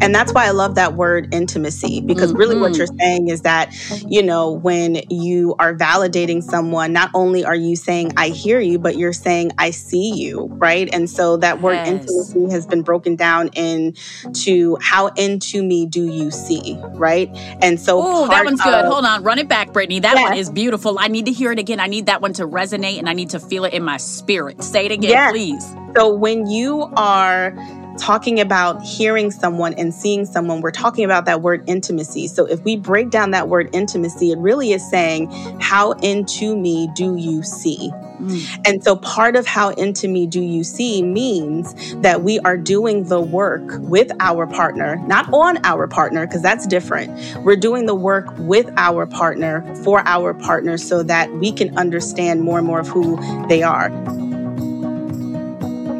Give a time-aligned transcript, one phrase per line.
[0.00, 2.38] And that's why I love that word intimacy, because mm-hmm.
[2.38, 3.74] really what you're saying is that,
[4.06, 8.78] you know, when you are validating someone, not only are you saying, I hear you,
[8.78, 10.88] but you're saying, I see you, right?
[10.92, 11.88] And so that word yes.
[11.88, 17.30] intimacy has been broken down into how into me do you see, right?
[17.60, 18.84] And so, oh, that one's of, good.
[18.86, 20.00] Hold on, run it back, Brittany.
[20.00, 20.28] That yes.
[20.28, 20.98] one is beautiful.
[20.98, 21.80] I need to hear it again.
[21.80, 24.62] I need that one to resonate and I need to feel it in my spirit.
[24.62, 25.32] Say it again, yes.
[25.32, 25.74] please.
[25.96, 27.52] So when you are
[27.98, 32.28] talking about hearing someone and seeing someone, we're talking about that word intimacy.
[32.28, 36.88] So if we break down that word intimacy, it really is saying, How into me
[36.94, 37.90] do you see?
[38.18, 38.66] Mm.
[38.66, 43.04] And so part of how into me do you see means that we are doing
[43.04, 47.12] the work with our partner, not on our partner, because that's different.
[47.44, 52.42] We're doing the work with our partner for our partner so that we can understand
[52.42, 53.18] more and more of who
[53.48, 53.90] they are.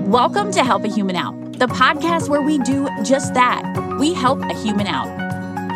[0.09, 3.65] Welcome to Help a Human Out the podcast where we do just that.
[3.99, 5.09] We help a human out.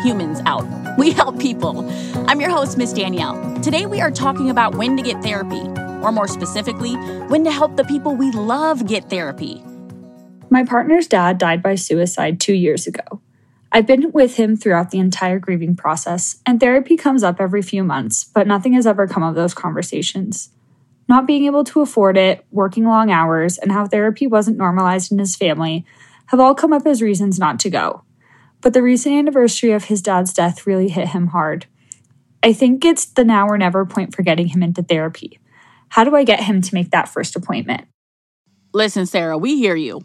[0.03, 0.65] Humans out.
[0.95, 1.89] We help people.
[2.29, 3.59] I'm your host, Miss Danielle.
[3.61, 5.61] Today we are talking about when to get therapy,
[6.03, 6.93] or more specifically,
[7.29, 9.63] when to help the people we love get therapy.
[10.51, 13.21] My partner's dad died by suicide two years ago.
[13.71, 17.83] I've been with him throughout the entire grieving process, and therapy comes up every few
[17.83, 20.52] months, but nothing has ever come of those conversations.
[21.07, 25.19] Not being able to afford it, working long hours, and how therapy wasn't normalized in
[25.19, 25.85] his family
[26.27, 28.03] have all come up as reasons not to go.
[28.61, 31.65] But the recent anniversary of his dad's death really hit him hard.
[32.41, 35.39] I think it's the now or never point for getting him into therapy.
[35.89, 37.85] How do I get him to make that first appointment?
[38.73, 40.01] Listen, Sarah, we hear you.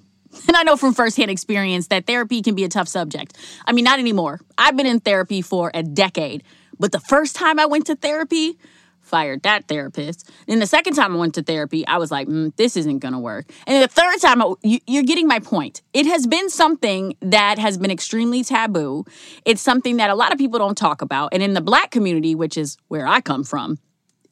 [0.47, 3.37] And I know from firsthand experience that therapy can be a tough subject.
[3.67, 4.41] I mean, not anymore.
[4.59, 6.43] I've been in therapy for a decade.
[6.79, 8.59] But the first time I went to therapy,
[9.09, 10.31] fired that therapist.
[10.47, 13.15] Then the second time I went to therapy, I was like, mm, this isn't going
[13.15, 13.47] to work.
[13.67, 15.83] And the third time, I, you, you're getting my point.
[15.93, 19.05] It has been something that has been extremely taboo.
[19.45, 21.31] It's something that a lot of people don't talk about.
[21.33, 23.79] And in the black community, which is where I come from,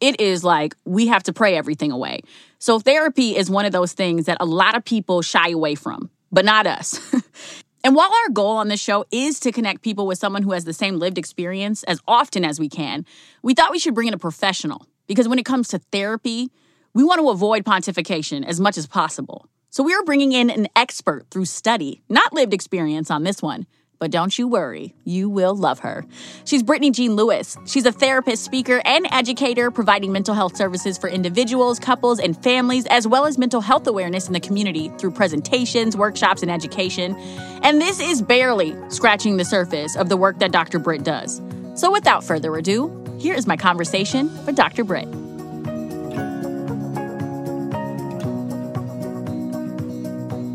[0.00, 2.20] it is like we have to pray everything away.
[2.59, 6.10] So therapy is one of those things that a lot of people shy away from,
[6.31, 7.00] but not us.
[7.86, 10.64] And while our goal on this show is to connect people with someone who has
[10.64, 13.06] the same lived experience as often as we can,
[13.44, 16.50] we thought we should bring in a professional because when it comes to therapy,
[16.94, 19.47] we want to avoid pontification as much as possible.
[19.70, 23.69] So we are bringing in an expert through study, not lived experience on this one.
[23.99, 26.05] But don't you worry, you will love her.
[26.45, 27.57] She's Brittany Jean-Louis.
[27.67, 32.84] She's a therapist, speaker, and educator providing mental health services for individuals, couples, and families,
[32.87, 37.17] as well as mental health awareness in the community through presentations, workshops, and education.
[37.62, 40.78] And this is barely scratching the surface of the work that Dr.
[40.78, 41.41] Britt does.
[41.75, 44.84] So without further ado, here is my conversation with Dr.
[44.84, 45.09] Britt.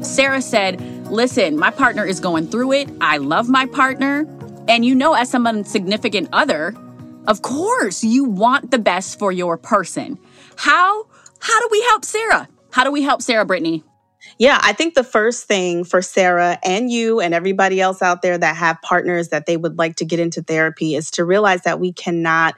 [0.06, 0.80] Sarah said,
[1.12, 2.90] listen, my partner is going through it.
[3.02, 4.26] I love my partner.
[4.68, 6.76] And you know, as someone significant other,
[7.28, 10.18] of course, you want the best for your person.
[10.56, 11.06] How
[11.40, 12.48] how do we help Sarah?
[12.72, 13.84] How do we help Sarah Brittany?
[14.38, 18.38] Yeah, I think the first thing for Sarah and you and everybody else out there
[18.38, 21.80] that have partners that they would like to get into therapy is to realize that
[21.80, 22.56] we cannot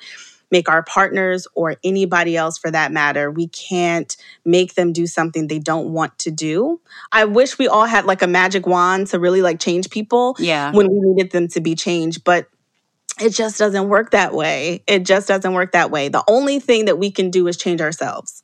[0.53, 4.15] make our partners or anybody else for that matter, we can't
[4.45, 6.79] make them do something they don't want to do.
[7.11, 10.71] I wish we all had like a magic wand to really like change people yeah.
[10.71, 12.47] when we needed them to be changed, but
[13.19, 14.83] it just doesn't work that way.
[14.85, 16.07] It just doesn't work that way.
[16.07, 18.42] The only thing that we can do is change ourselves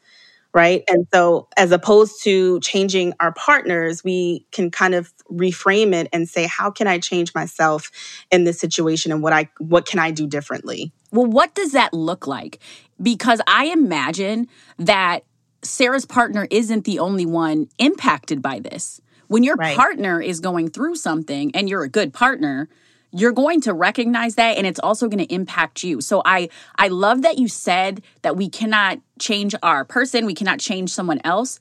[0.54, 0.84] right?
[0.88, 6.28] And so, as opposed to changing our partners, we can kind of reframe it and
[6.28, 7.92] say, "How can I change myself
[8.32, 11.94] in this situation, and what I what can I do differently?" Well, what does that
[11.94, 12.60] look like?
[13.02, 14.48] Because I imagine
[14.78, 15.24] that
[15.62, 19.02] Sarah's partner isn't the only one impacted by this.
[19.28, 19.76] When your right.
[19.76, 22.68] partner is going through something and you're a good partner,
[23.12, 26.02] you're going to recognize that and it's also going to impact you.
[26.02, 30.60] So I I love that you said that we cannot change our person, we cannot
[30.60, 31.60] change someone else.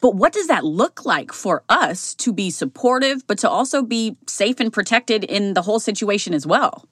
[0.00, 4.16] But what does that look like for us to be supportive but to also be
[4.26, 6.84] safe and protected in the whole situation as well?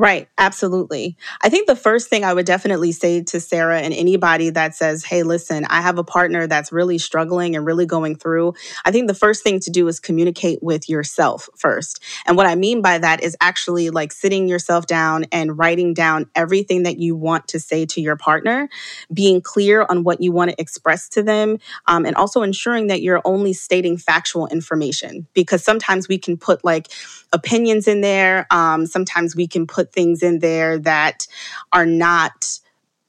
[0.00, 1.18] Right, absolutely.
[1.42, 5.04] I think the first thing I would definitely say to Sarah and anybody that says,
[5.04, 8.54] hey, listen, I have a partner that's really struggling and really going through,
[8.86, 12.02] I think the first thing to do is communicate with yourself first.
[12.24, 16.30] And what I mean by that is actually like sitting yourself down and writing down
[16.34, 18.70] everything that you want to say to your partner,
[19.12, 21.58] being clear on what you want to express to them,
[21.88, 26.64] um, and also ensuring that you're only stating factual information because sometimes we can put
[26.64, 26.88] like
[27.32, 31.26] opinions in there, um, sometimes we can put things in there that
[31.72, 32.58] are not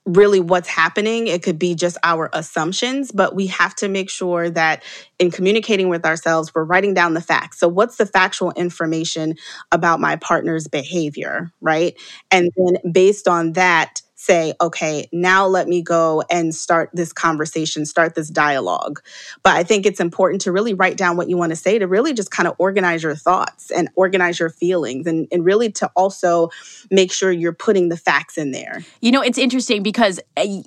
[0.06, 1.28] really what's happening.
[1.28, 4.84] It could be just our assumptions, but we have to make sure that
[5.20, 7.60] in communicating with ourselves, we're writing down the facts.
[7.60, 9.36] So, what's the factual information
[9.72, 11.96] about my partner's behavior, right?
[12.32, 17.88] And then based on that, say, okay, now let me go and start this conversation,
[17.88, 19.02] start this dialogue.
[19.42, 21.88] But I think it's important to really write down what you want to say, to
[21.88, 25.90] really just kind of organize your thoughts and organize your feelings, and, and really to
[25.96, 26.50] also
[26.92, 28.84] make sure you're putting the facts in there.
[29.00, 30.62] You know, it's interesting because eh,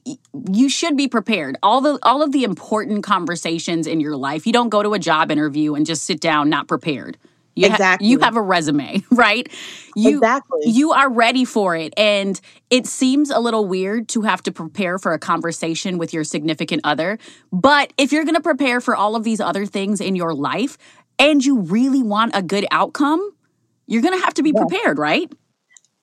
[0.51, 1.57] you should be prepared.
[1.63, 4.99] All the all of the important conversations in your life, you don't go to a
[4.99, 7.19] job interview and just sit down not prepared.
[7.55, 8.07] You exactly.
[8.07, 9.49] Ha- you have a resume, right?
[9.95, 10.63] You, exactly.
[10.65, 11.95] You are ready for it.
[11.97, 12.41] And
[12.71, 16.81] it seems a little weird to have to prepare for a conversation with your significant
[16.85, 17.19] other.
[17.53, 20.77] But if you're going to prepare for all of these other things in your life
[21.19, 23.31] and you really want a good outcome,
[23.87, 24.61] you're going to have to be yeah.
[24.61, 25.33] prepared, right?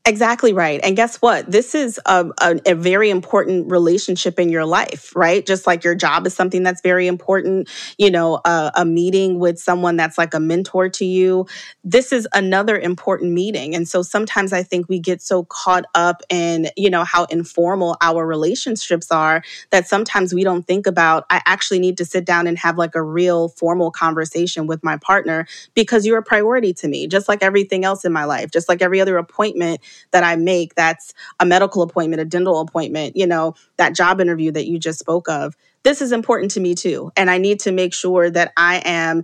[0.07, 0.80] Exactly right.
[0.81, 1.51] And guess what?
[1.51, 5.45] This is a, a, a, very important relationship in your life, right?
[5.45, 7.69] Just like your job is something that's very important,
[8.00, 11.45] you know, a, a meeting with someone that's like a mentor to you.
[11.83, 13.75] This is another important meeting.
[13.75, 17.95] And so sometimes I think we get so caught up in, you know, how informal
[18.01, 22.48] our relationships are that sometimes we don't think about, I actually need to sit down
[22.48, 25.45] and have like a real formal conversation with my partner
[25.75, 28.81] because you're a priority to me, just like everything else in my life, just like
[28.81, 29.80] every other appointment
[30.11, 34.51] that I make that's a medical appointment, a dental appointment, you know, that job interview
[34.51, 35.55] that you just spoke of.
[35.83, 37.11] This is important to me too.
[37.17, 39.23] And I need to make sure that I am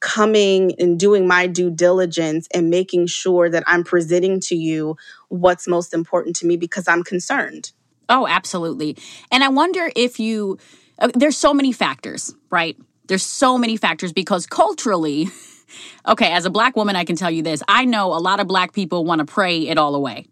[0.00, 4.96] coming and doing my due diligence and making sure that I'm presenting to you
[5.28, 7.72] what's most important to me because I'm concerned.
[8.08, 8.96] Oh, absolutely.
[9.30, 10.58] And I wonder if you,
[10.98, 12.76] uh, there's so many factors, right?
[13.06, 15.28] There's so many factors because culturally,
[16.06, 17.62] okay, as a black woman, I can tell you this.
[17.68, 20.26] I know a lot of black people want to pray it all away.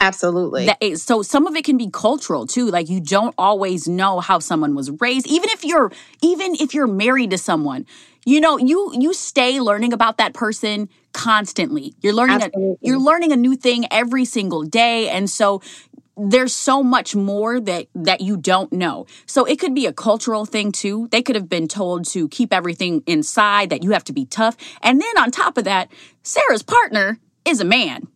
[0.00, 0.66] Absolutely.
[0.96, 2.70] So some of it can be cultural too.
[2.70, 5.26] Like you don't always know how someone was raised.
[5.26, 5.92] Even if you're
[6.22, 7.84] even if you're married to someone,
[8.24, 11.94] you know, you you stay learning about that person constantly.
[12.00, 15.10] You're learning a, you're learning a new thing every single day.
[15.10, 15.60] And so
[16.16, 19.06] there's so much more that that you don't know.
[19.26, 21.08] So it could be a cultural thing too.
[21.10, 24.56] They could have been told to keep everything inside, that you have to be tough.
[24.82, 25.90] And then on top of that,
[26.22, 28.08] Sarah's partner is a man.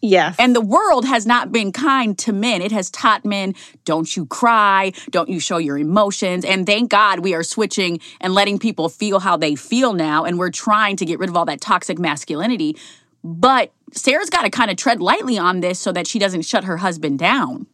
[0.00, 0.36] Yes.
[0.38, 2.62] And the world has not been kind to men.
[2.62, 3.54] It has taught men,
[3.84, 6.44] don't you cry, don't you show your emotions.
[6.44, 10.24] And thank God we are switching and letting people feel how they feel now.
[10.24, 12.76] And we're trying to get rid of all that toxic masculinity.
[13.24, 16.64] But Sarah's got to kind of tread lightly on this so that she doesn't shut
[16.64, 17.66] her husband down.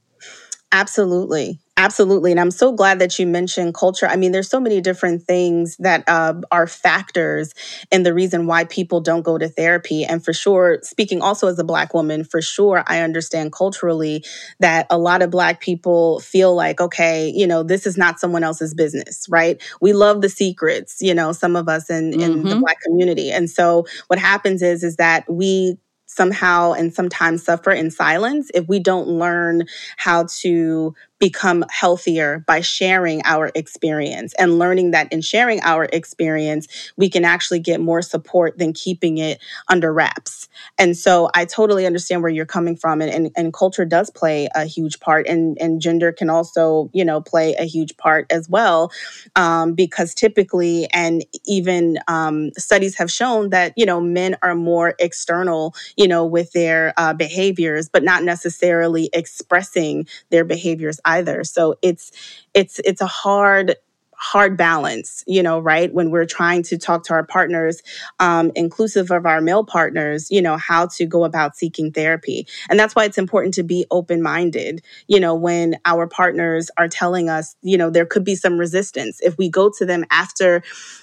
[0.75, 1.61] Absolutely.
[1.77, 2.33] Absolutely.
[2.33, 4.07] And I'm so glad that you mentioned culture.
[4.07, 7.53] I mean, there's so many different things that uh, are factors
[7.93, 10.05] in the reason why people don't go to therapy.
[10.05, 14.25] And for sure, speaking also as a Black woman, for sure, I understand culturally
[14.59, 18.43] that a lot of Black people feel like, okay, you know, this is not someone
[18.43, 19.63] else's business, right?
[19.81, 22.49] We love the secrets, you know, some of us in, in mm-hmm.
[22.49, 23.31] the Black community.
[23.31, 25.77] And so what happens is, is that we
[26.15, 29.65] somehow and sometimes suffer in silence if we don't learn
[29.97, 30.95] how to
[31.25, 37.25] become healthier by sharing our experience and learning that in sharing our experience, we can
[37.25, 39.39] actually get more support than keeping it
[39.69, 40.51] under wraps.
[40.79, 43.01] And so I totally understand where you're coming from.
[43.01, 47.07] And, and, and culture does play a huge part, and, and gender can also, you
[47.07, 48.93] know, play a huge part as well.
[49.35, 54.95] Um, because typically, and even um, studies have shown that, you know, men are more
[54.99, 61.45] external, you know, with their uh, behaviors, but not necessarily expressing their behaviors either.
[61.45, 62.13] So it's
[62.55, 63.77] it's it's a hard
[64.25, 65.93] hard balance, you know, right?
[65.93, 67.83] When we're trying to talk to our partners,
[68.21, 72.47] um, inclusive of our male partners, you know, how to go about seeking therapy.
[72.71, 76.89] And that's why it's important to be open minded, you know, when our partners are
[76.89, 79.21] telling us, you know, there could be some resistance.
[79.21, 80.63] If we go to them after,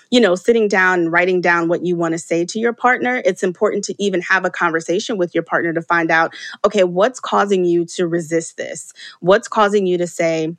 [0.09, 3.21] you know, sitting down and writing down what you want to say to your partner,
[3.23, 6.33] it's important to even have a conversation with your partner to find out,
[6.65, 8.93] okay, what's causing you to resist this?
[9.19, 10.55] What's causing you to say,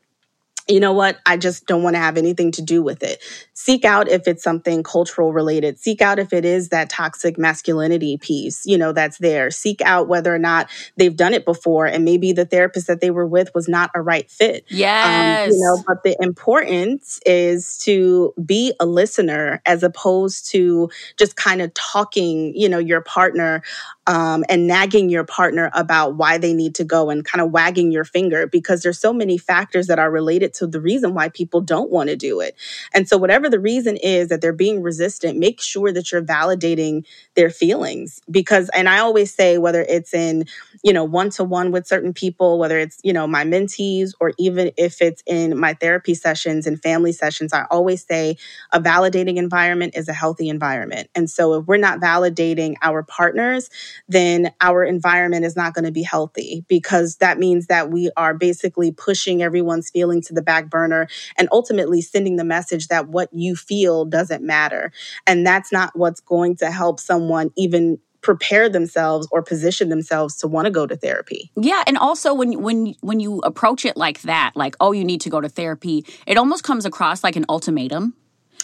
[0.69, 1.19] you know what?
[1.27, 3.23] I just don't want to have anything to do with it.
[3.55, 5.79] Seek out if it's something cultural related.
[5.79, 9.51] Seek out if it is that toxic masculinity piece, you know, that's there.
[9.51, 13.11] Seek out whether or not they've done it before and maybe the therapist that they
[13.11, 14.65] were with was not a right fit.
[14.69, 15.49] Yes.
[15.49, 21.37] Um, you know, but the importance is to be a listener as opposed to just
[21.37, 23.63] kind of talking, you know, your partner
[24.07, 27.93] um, and nagging your partner about why they need to go and kind of wagging
[27.93, 31.61] your finger because there's so many factors that are related to the reason why people
[31.61, 32.57] don't want to do it.
[32.93, 37.05] And so, whatever the reason is that they're being resistant, make sure that you're validating
[37.35, 40.47] their feelings because, and I always say, whether it's in,
[40.83, 44.33] you know, one to one with certain people, whether it's, you know, my mentees or
[44.39, 48.37] even if it's in my therapy sessions and family sessions, I always say
[48.73, 51.09] a validating environment is a healthy environment.
[51.15, 53.71] And so, if we're not validating our partners,
[54.09, 58.35] then our environment is not going to be healthy because that means that we are
[58.35, 63.29] basically pushing everyone's feelings to the back burner and ultimately sending the message that what
[63.33, 64.93] you feel doesn't matter.
[65.27, 70.49] And that's not what's going to help someone even prepare themselves or position themselves to
[70.49, 71.51] want to go to therapy.
[71.57, 75.21] Yeah, and also when when when you approach it like that, like oh you need
[75.23, 78.15] to go to therapy, it almost comes across like an ultimatum.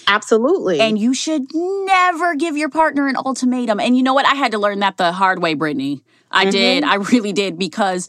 [0.08, 0.80] Absolutely.
[0.80, 3.78] And you should never give your partner an ultimatum.
[3.78, 4.26] And you know what?
[4.26, 6.02] I had to learn that the hard way, Brittany.
[6.30, 6.50] I mm-hmm.
[6.50, 6.84] did.
[6.84, 8.08] I really did because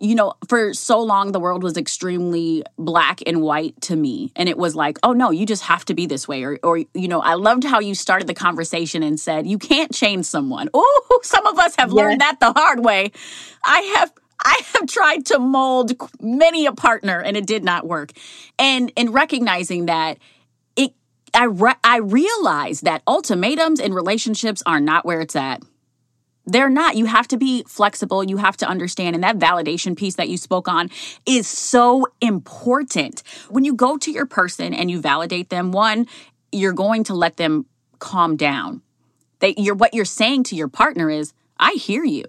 [0.00, 4.32] you know, for so long the world was extremely black and white to me.
[4.34, 6.42] And it was like, oh no, you just have to be this way.
[6.42, 9.92] Or, or you know, I loved how you started the conversation and said, you can't
[9.92, 10.68] change someone.
[10.82, 13.12] Oh, some of us have learned that the hard way.
[13.62, 18.12] I have I have tried to mold many a partner and it did not work.
[18.58, 20.16] And in recognizing that
[21.34, 25.62] I re- I realize that ultimatums in relationships are not where it's at.
[26.46, 26.96] They're not.
[26.96, 28.24] You have to be flexible.
[28.24, 29.14] You have to understand.
[29.14, 30.90] And that validation piece that you spoke on
[31.26, 33.22] is so important.
[33.48, 36.06] When you go to your person and you validate them, one,
[36.50, 37.66] you're going to let them
[37.98, 38.82] calm down.
[39.38, 42.24] They, you're, what you're saying to your partner is, I hear you.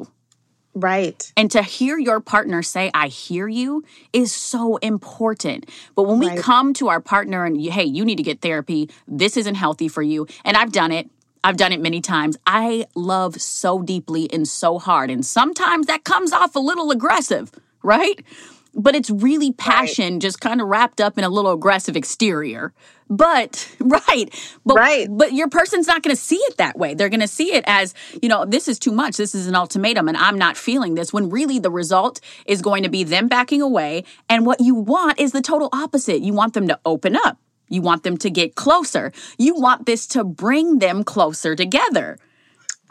[0.73, 1.31] Right.
[1.35, 5.69] And to hear your partner say, I hear you, is so important.
[5.95, 6.39] But when we right.
[6.39, 10.01] come to our partner and, hey, you need to get therapy, this isn't healthy for
[10.01, 10.27] you.
[10.45, 11.09] And I've done it.
[11.43, 12.37] I've done it many times.
[12.45, 15.09] I love so deeply and so hard.
[15.09, 17.51] And sometimes that comes off a little aggressive,
[17.83, 18.23] right?
[18.73, 20.21] But it's really passion right.
[20.21, 22.73] just kind of wrapped up in a little aggressive exterior.
[23.11, 24.33] But right.
[24.65, 25.07] But right.
[25.11, 26.93] but your person's not going to see it that way.
[26.95, 29.17] They're going to see it as, you know, this is too much.
[29.17, 32.83] This is an ultimatum and I'm not feeling this when really the result is going
[32.83, 36.21] to be them backing away and what you want is the total opposite.
[36.21, 37.37] You want them to open up.
[37.67, 39.11] You want them to get closer.
[39.37, 42.17] You want this to bring them closer together.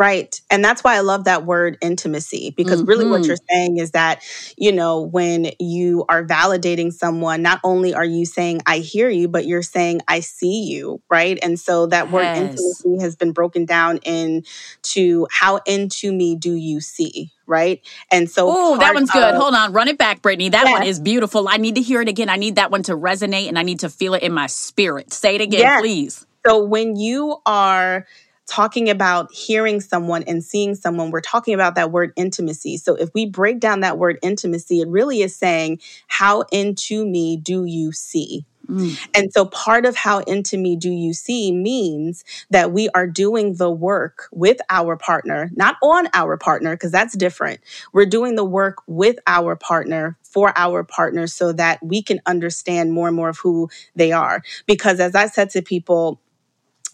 [0.00, 0.40] Right.
[0.49, 2.88] And that's why I love that word intimacy, because mm-hmm.
[2.88, 3.28] really what mm-hmm.
[3.28, 4.23] you're saying is that,
[4.57, 9.28] you know, when you are validating someone, not only are you saying, I hear you,
[9.28, 11.02] but you're saying, I see you.
[11.11, 11.38] Right.
[11.42, 12.12] And so that yes.
[12.14, 17.30] word intimacy has been broken down into how into me do you see?
[17.47, 17.85] right?
[18.12, 19.35] And so, oh, that one's good.
[19.35, 20.50] Hold on, run it back, Brittany.
[20.50, 20.73] That yes.
[20.73, 21.49] one is beautiful.
[21.49, 22.28] I need to hear it again.
[22.28, 25.12] I need that one to resonate, and I need to feel it in my spirit.
[25.12, 25.80] Say it again, yes.
[25.80, 26.26] please.
[26.47, 28.07] So when you are
[28.50, 32.76] talking about hearing someone and seeing someone, we're talking about that word intimacy.
[32.76, 37.37] So if we break down that word intimacy, it really is saying, How into me
[37.37, 38.45] do you see?
[38.66, 38.99] Mm.
[39.14, 43.54] And so part of how into me do you see means that we are doing
[43.54, 47.61] the work with our partner, not on our partner, because that's different.
[47.92, 52.92] We're doing the work with our partner for our partner so that we can understand
[52.92, 54.42] more and more of who they are.
[54.66, 56.21] Because as I said to people,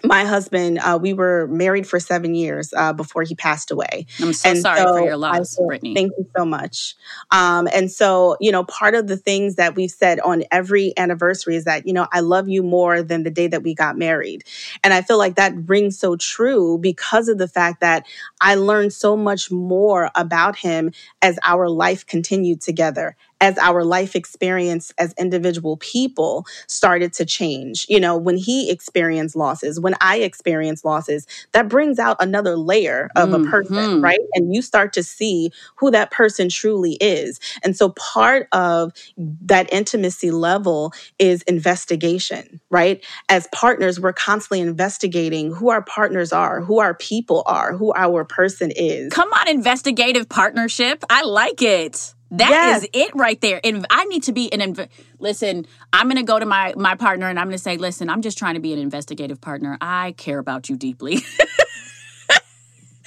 [0.04, 4.06] my husband, uh, we were married for seven years uh, before he passed away.
[4.20, 5.94] I'm so and sorry so for your loss, Brittany.
[5.94, 6.94] Thank you so much.
[7.30, 11.56] Um, and so, you know, part of the things that we've said on every anniversary
[11.56, 14.44] is that, you know, I love you more than the day that we got married.
[14.84, 18.04] And I feel like that rings so true because of the fact that
[18.40, 24.16] I learned so much more about him as our life continued together as our life
[24.16, 27.86] experience as individual people started to change.
[27.88, 33.10] You know, when he experienced losses, when I experienced losses, that brings out another layer
[33.14, 33.46] of mm-hmm.
[33.46, 34.04] a person, mm-hmm.
[34.04, 34.18] right?
[34.34, 37.38] And you start to see who that person truly is.
[37.62, 43.04] And so part of that intimacy level is investigation, right?
[43.28, 48.24] As partners, we're constantly investigating who our partners are, who our people are, who our
[48.24, 49.12] person is.
[49.12, 51.04] Come on, investigative partnership.
[51.10, 52.14] I like it.
[52.32, 52.82] That yes.
[52.82, 53.60] is it right there.
[53.62, 54.88] And I need to be an inv-
[55.20, 55.66] listen.
[55.92, 58.22] I'm going to go to my my partner and I'm going to say, "Listen, I'm
[58.22, 59.78] just trying to be an investigative partner.
[59.80, 61.18] I care about you deeply."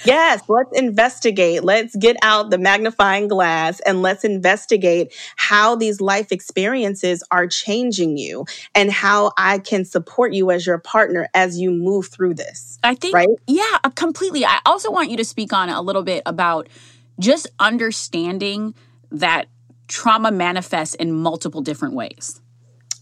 [0.04, 1.62] Yes, let's investigate.
[1.62, 8.16] Let's get out the magnifying glass and let's investigate how these life experiences are changing
[8.16, 12.78] you and how I can support you as your partner as you move through this.
[12.82, 13.28] I think, right?
[13.46, 14.44] yeah, uh, completely.
[14.44, 16.68] I also want you to speak on a little bit about
[17.18, 18.74] just understanding
[19.10, 19.46] that
[19.88, 22.40] trauma manifests in multiple different ways.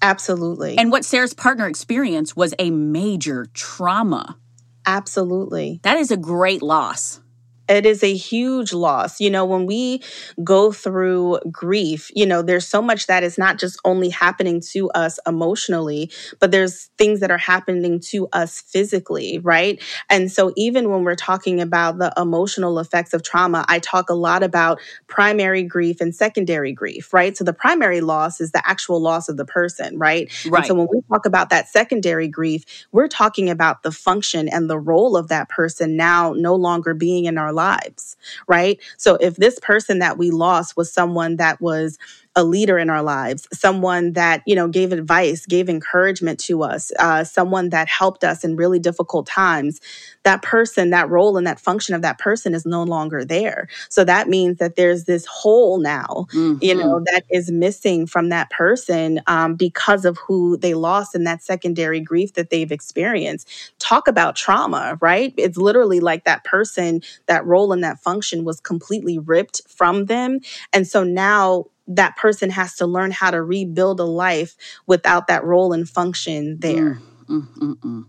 [0.01, 0.79] Absolutely.
[0.79, 4.39] And what Sarah's partner experienced was a major trauma.
[4.87, 5.81] Absolutely.
[5.83, 7.21] That is a great loss
[7.69, 9.21] it is a huge loss.
[9.21, 10.03] You know, when we
[10.43, 14.91] go through grief, you know, there's so much that is not just only happening to
[14.91, 16.11] us emotionally,
[16.41, 19.83] but there's things that are happening to us physically, right?
[20.09, 24.15] And so even when we're talking about the emotional effects of trauma, I talk a
[24.15, 27.37] lot about primary grief and secondary grief, right?
[27.37, 30.31] So the primary loss is the actual loss of the person, right?
[30.47, 30.59] Right.
[30.59, 34.71] And so when we talk about that secondary grief, we're talking about the function and
[34.71, 38.79] the role of that person now no longer being in our lives, right?
[38.97, 41.99] So if this person that we lost was someone that was
[42.39, 46.93] a leader in our lives, someone that, you know, gave advice, gave encouragement to us,
[47.01, 49.81] uh, someone that helped us in really difficult times,
[50.23, 53.69] that person, that role and that function of that person is no longer there.
[53.89, 56.63] So that means that there's this hole now, mm-hmm.
[56.63, 61.25] you know, that is missing from that person um, because of who they lost in
[61.25, 63.49] that secondary grief that they've experienced.
[63.81, 65.35] Talk about trauma, right?
[65.37, 70.39] It's literally like that person, that role and that function was completely ripped from them.
[70.73, 75.45] And so now that person has to learn how to rebuild a life without that
[75.45, 77.01] role and function there.
[77.29, 78.05] Mm, mm, mm, mm.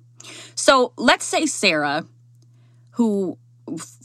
[0.55, 2.05] so let's say Sarah,
[2.91, 3.37] who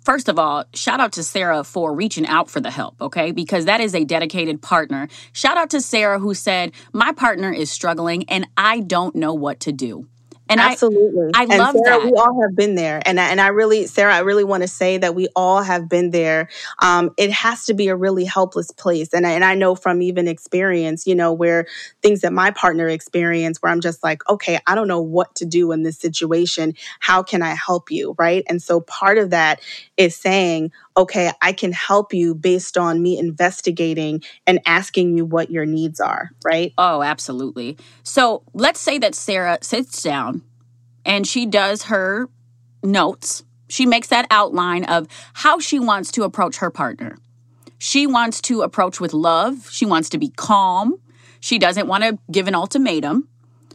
[0.04, 3.33] first of all, shout out to Sarah for reaching out for the help, okay?
[3.33, 5.09] Because that is a dedicated partner.
[5.33, 9.61] Shout out to Sarah who said, My partner is struggling and I don't know what
[9.61, 10.07] to do.
[10.48, 12.04] And absolutely, I, I and love Sarah, that.
[12.04, 14.68] We all have been there, and I, and I really, Sarah, I really want to
[14.68, 16.48] say that we all have been there.
[16.80, 20.02] Um, it has to be a really helpless place, and I, and I know from
[20.02, 21.66] even experience, you know, where
[22.02, 25.46] things that my partner experienced, where I'm just like, okay, I don't know what to
[25.46, 26.74] do in this situation.
[27.00, 28.44] How can I help you, right?
[28.46, 29.60] And so part of that
[29.96, 35.50] is saying, okay, I can help you based on me investigating and asking you what
[35.50, 36.72] your needs are, right?
[36.78, 37.76] Oh, absolutely.
[38.02, 40.42] So let's say that Sarah sits down
[41.04, 42.28] and she does her
[42.83, 43.44] notes.
[43.68, 47.18] She makes that outline of how she wants to approach her partner.
[47.78, 49.68] She wants to approach with love.
[49.70, 51.00] She wants to be calm.
[51.40, 53.28] She doesn't want to give an ultimatum.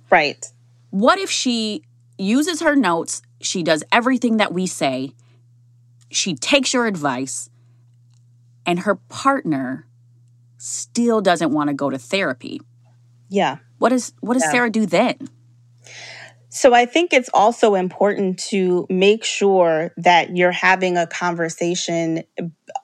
[0.09, 0.43] Right.
[0.89, 1.83] What if she
[2.17, 3.21] uses her notes?
[3.41, 5.13] She does everything that we say
[6.11, 7.49] she takes your advice
[8.65, 9.87] and her partner
[10.57, 12.61] still doesn't want to go to therapy.
[13.29, 13.57] Yeah.
[13.77, 14.51] What does what does yeah.
[14.51, 15.29] Sarah do then?
[16.49, 22.23] So I think it's also important to make sure that you're having a conversation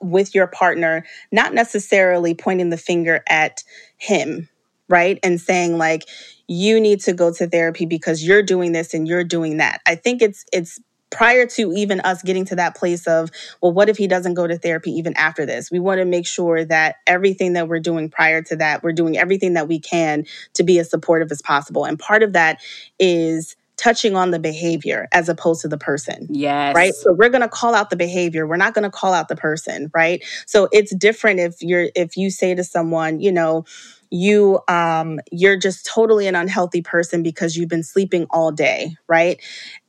[0.00, 3.64] with your partner, not necessarily pointing the finger at
[3.96, 4.48] him,
[4.88, 5.18] right?
[5.24, 6.04] And saying like
[6.46, 9.80] you need to go to therapy because you're doing this and you're doing that.
[9.84, 13.30] I think it's it's prior to even us getting to that place of,
[13.62, 15.70] well, what if he doesn't go to therapy even after this?
[15.70, 19.16] We want to make sure that everything that we're doing prior to that, we're doing
[19.16, 21.84] everything that we can to be as supportive as possible.
[21.84, 22.60] And part of that
[22.98, 26.26] is touching on the behavior as opposed to the person.
[26.30, 26.74] Yes.
[26.74, 26.94] Right.
[26.94, 28.46] So we're going to call out the behavior.
[28.46, 29.90] We're not going to call out the person.
[29.94, 30.24] Right.
[30.46, 33.64] So it's different if you're, if you say to someone, you know,
[34.10, 39.40] you um you're just totally an unhealthy person because you've been sleeping all day right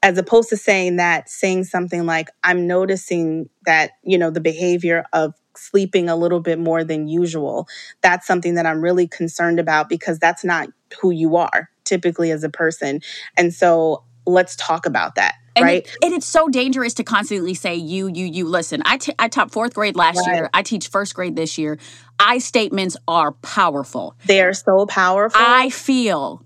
[0.01, 5.05] as opposed to saying that saying something like i'm noticing that you know the behavior
[5.13, 7.67] of sleeping a little bit more than usual
[8.01, 10.67] that's something that i'm really concerned about because that's not
[10.99, 13.01] who you are typically as a person.
[13.37, 15.87] And so let's talk about that and right?
[15.87, 19.27] it, and it's so dangerous to constantly say you you you listen I, t- I
[19.27, 20.35] taught fourth grade last right.
[20.35, 20.49] year.
[20.53, 21.77] I teach first grade this year.
[22.19, 24.15] I statements are powerful.
[24.25, 25.41] They are so powerful.
[25.43, 26.43] I feel.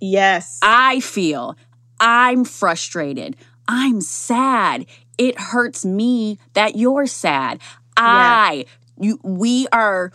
[0.00, 0.58] Yes.
[0.62, 1.56] I feel.
[1.98, 3.36] I'm frustrated.
[3.68, 4.86] I'm sad.
[5.18, 7.60] It hurts me that you're sad.
[7.96, 8.66] I,
[9.00, 10.12] you, we are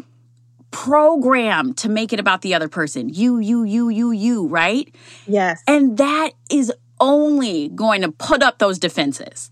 [0.72, 3.10] programmed to make it about the other person.
[3.10, 4.94] You, you, you, you, you, right?
[5.28, 5.62] Yes.
[5.68, 9.52] And that is only going to put up those defenses.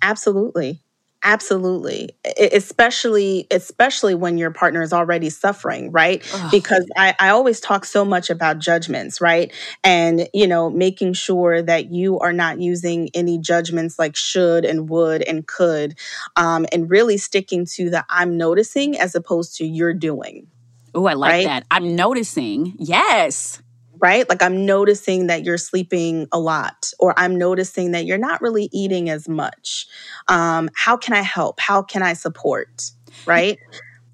[0.00, 0.83] Absolutely.
[1.26, 2.10] Absolutely.
[2.38, 6.22] Especially especially when your partner is already suffering, right?
[6.34, 6.50] Ugh.
[6.50, 9.50] Because I, I always talk so much about judgments, right?
[9.82, 14.90] And you know, making sure that you are not using any judgments like should and
[14.90, 15.98] would and could,
[16.36, 20.48] um, and really sticking to the I'm noticing as opposed to you're doing.
[20.94, 21.44] Oh, I like right?
[21.46, 21.66] that.
[21.70, 22.74] I'm noticing.
[22.76, 23.62] Yes
[24.04, 24.28] right?
[24.28, 28.68] Like I'm noticing that you're sleeping a lot, or I'm noticing that you're not really
[28.70, 29.86] eating as much.
[30.28, 31.58] Um, how can I help?
[31.58, 32.90] How can I support?
[33.24, 33.58] Right?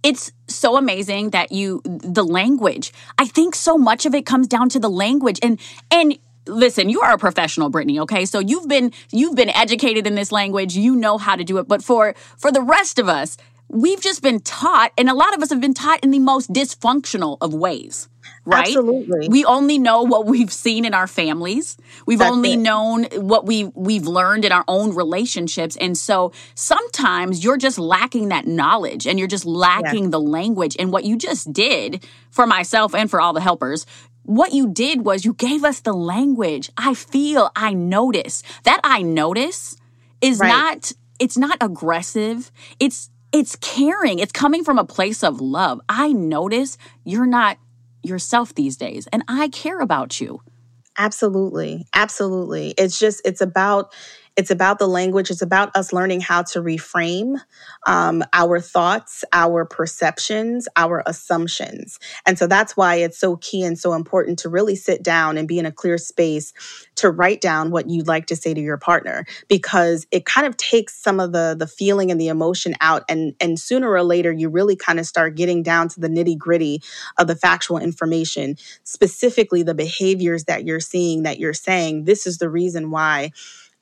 [0.05, 2.92] It's so amazing that you the language.
[3.18, 5.59] I think so much of it comes down to the language and
[5.90, 10.14] and listen you are a professional brittany okay so you've been you've been educated in
[10.14, 13.37] this language you know how to do it but for for the rest of us
[13.68, 16.50] we've just been taught and a lot of us have been taught in the most
[16.50, 18.09] dysfunctional of ways
[18.44, 18.66] right?
[18.68, 19.28] Absolutely.
[19.28, 21.76] We only know what we've seen in our families.
[22.06, 22.58] We've That's only it.
[22.58, 25.76] known what we we've learned in our own relationships.
[25.76, 30.76] And so sometimes you're just lacking that knowledge and you're just lacking the language.
[30.78, 33.86] And what you just did for myself and for all the helpers,
[34.24, 36.70] what you did was you gave us the language.
[36.76, 38.42] I feel, I notice.
[38.64, 39.76] That I notice
[40.20, 40.48] is Right.
[40.48, 42.50] not it's not aggressive.
[42.78, 44.18] It's it's caring.
[44.18, 45.80] It's coming from a place of love.
[45.88, 47.58] I notice you're not
[48.02, 50.42] yourself these days and I care about you.
[50.98, 51.86] Absolutely.
[51.94, 52.74] Absolutely.
[52.76, 53.92] It's just it's about
[54.36, 55.30] it's about the language.
[55.30, 57.40] It's about us learning how to reframe
[57.86, 61.98] um, our thoughts, our perceptions, our assumptions.
[62.26, 65.48] And so that's why it's so key and so important to really sit down and
[65.48, 66.52] be in a clear space
[66.96, 70.56] to write down what you'd like to say to your partner because it kind of
[70.56, 74.30] takes some of the the feeling and the emotion out and and sooner or later
[74.30, 76.82] you really kind of start getting down to the nitty gritty
[77.18, 82.36] of the factual information specifically the behaviors that you're seeing that you're saying this is
[82.38, 83.30] the reason why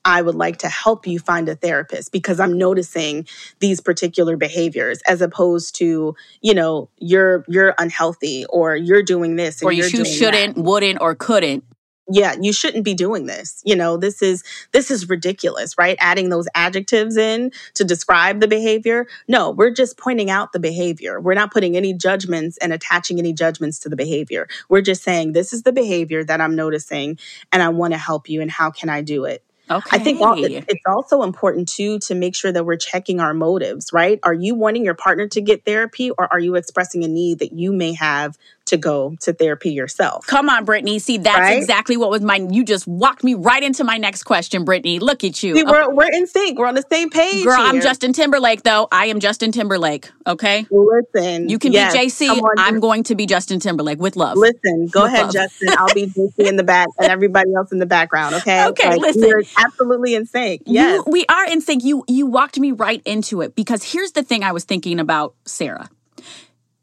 [0.05, 3.27] I would like to help you find a therapist because I'm noticing
[3.59, 9.61] these particular behaviors as opposed to, you know, you're you're unhealthy or you're doing this
[9.61, 10.33] and Or you you're should- doing that.
[10.33, 11.63] shouldn't, wouldn't, or couldn't.
[12.11, 13.61] yeah you shouldn't be doing this.
[13.65, 15.97] You know this is this is ridiculous right?
[15.99, 19.05] Adding those adjectives in to describe the behavior.
[19.27, 21.19] No we're just pointing out the behavior.
[21.21, 24.47] We're not putting any judgments and attaching any judgments to the behavior.
[24.69, 27.19] We're just saying this is the behavior that i'm noticing
[27.51, 29.97] and i want to help you and how can i do it Okay.
[29.97, 34.19] I think it's also important too to make sure that we're checking our motives, right?
[34.23, 37.53] Are you wanting your partner to get therapy or are you expressing a need that
[37.53, 38.35] you may have
[38.69, 40.25] to go to therapy yourself?
[40.27, 40.99] Come on, Brittany.
[40.99, 41.57] See, that's Right?
[41.57, 42.53] exactly what was mine.
[42.53, 44.99] You just walked me right into my next question, Brittany.
[44.99, 45.55] Look at you.
[45.55, 46.57] See, we're, we're in sync.
[46.57, 47.43] We're on the same page.
[47.45, 47.79] Girl, I'm.
[47.81, 48.87] Justin Timberlake, though.
[48.91, 50.09] I am Justin Timberlake.
[50.27, 50.65] Okay.
[50.69, 52.29] Listen, You can yes, be JC.
[52.29, 54.37] on, I'm going to be Justin Timberlake with love.
[54.37, 55.33] Listen, go With ahead, love.
[55.33, 55.69] Justin.
[55.77, 58.35] I'll be JC in the back and everybody else in the background.
[58.35, 58.65] Okay.
[58.67, 59.21] Okay, listen.
[59.23, 60.63] We're absolutely in sync.
[60.65, 61.03] Yes.
[61.05, 61.83] You, we are in sync.
[61.83, 65.35] You you walked me right into it because here's the thing I was thinking about
[65.45, 65.89] Sarah.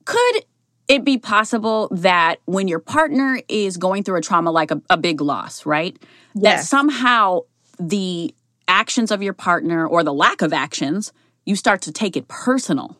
[0.05, 0.45] Could
[0.89, 4.97] it be possible that when your partner is going through a trauma like a, a
[4.97, 5.97] big loss, right?
[6.37, 7.41] That somehow
[7.79, 8.35] the
[8.69, 11.13] actions of your partner or the lack of actions,
[11.45, 12.97] you start to take it personal.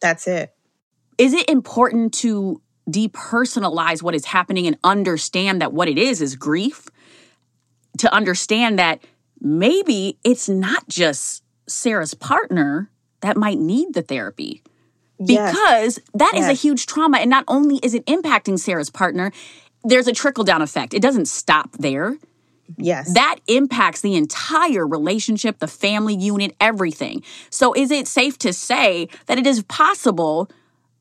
[0.00, 0.54] That's it.
[1.18, 6.36] Is it important to depersonalize what is happening and understand that what it is is
[6.36, 6.88] grief?
[7.98, 9.04] To understand that
[9.40, 14.62] maybe it's not just Sarah's partner that might need the therapy
[15.20, 15.52] Yes.
[15.52, 17.18] because that is a huge trauma.
[17.18, 19.32] And not only is it impacting Sarah's partner,
[19.84, 20.94] there's a trickle down effect.
[20.94, 22.16] It doesn't stop there.
[22.76, 23.12] Yes.
[23.14, 27.22] That impacts the entire relationship, the family unit, everything.
[27.50, 30.48] So, is it safe to say that it is possible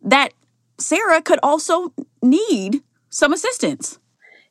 [0.02, 0.34] that
[0.80, 4.00] Sarah could also need some assistance?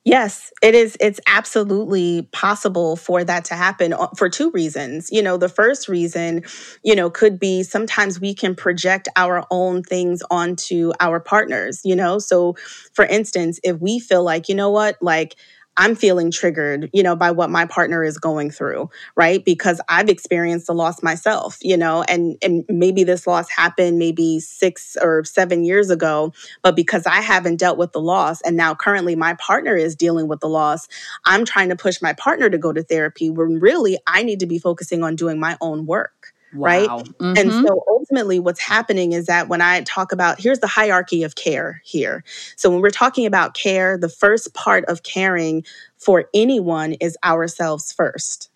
[0.05, 0.97] Yes, it is.
[1.01, 5.11] It's absolutely possible for that to happen uh, for two reasons.
[5.13, 6.45] You know, the first reason,
[6.83, 11.95] you know, could be sometimes we can project our own things onto our partners, you
[11.95, 12.19] know?
[12.21, 12.55] So,
[12.95, 15.37] for instance, if we feel like, you know what, like,
[15.79, 19.45] I'm feeling triggered, you know, by what my partner is going through, right?
[19.45, 24.41] Because I've experienced the loss myself, you know, and and maybe this loss happened maybe
[24.41, 28.75] 6 or 7 years ago, but because I haven't dealt with the loss and now
[28.75, 30.89] currently my partner is dealing with the loss,
[31.25, 34.47] I'm trying to push my partner to go to therapy when really I need to
[34.47, 36.35] be focusing on doing my own work.
[36.55, 36.89] Right?
[36.89, 37.03] Wow.
[37.21, 37.67] And mm-hmm.
[37.67, 41.83] so ultimately, what's happening is that when I talk about here's the hierarchy of care
[41.85, 42.25] here.
[42.57, 45.65] So when we're talking about care, the first part of caring
[45.99, 48.51] for anyone is ourselves first.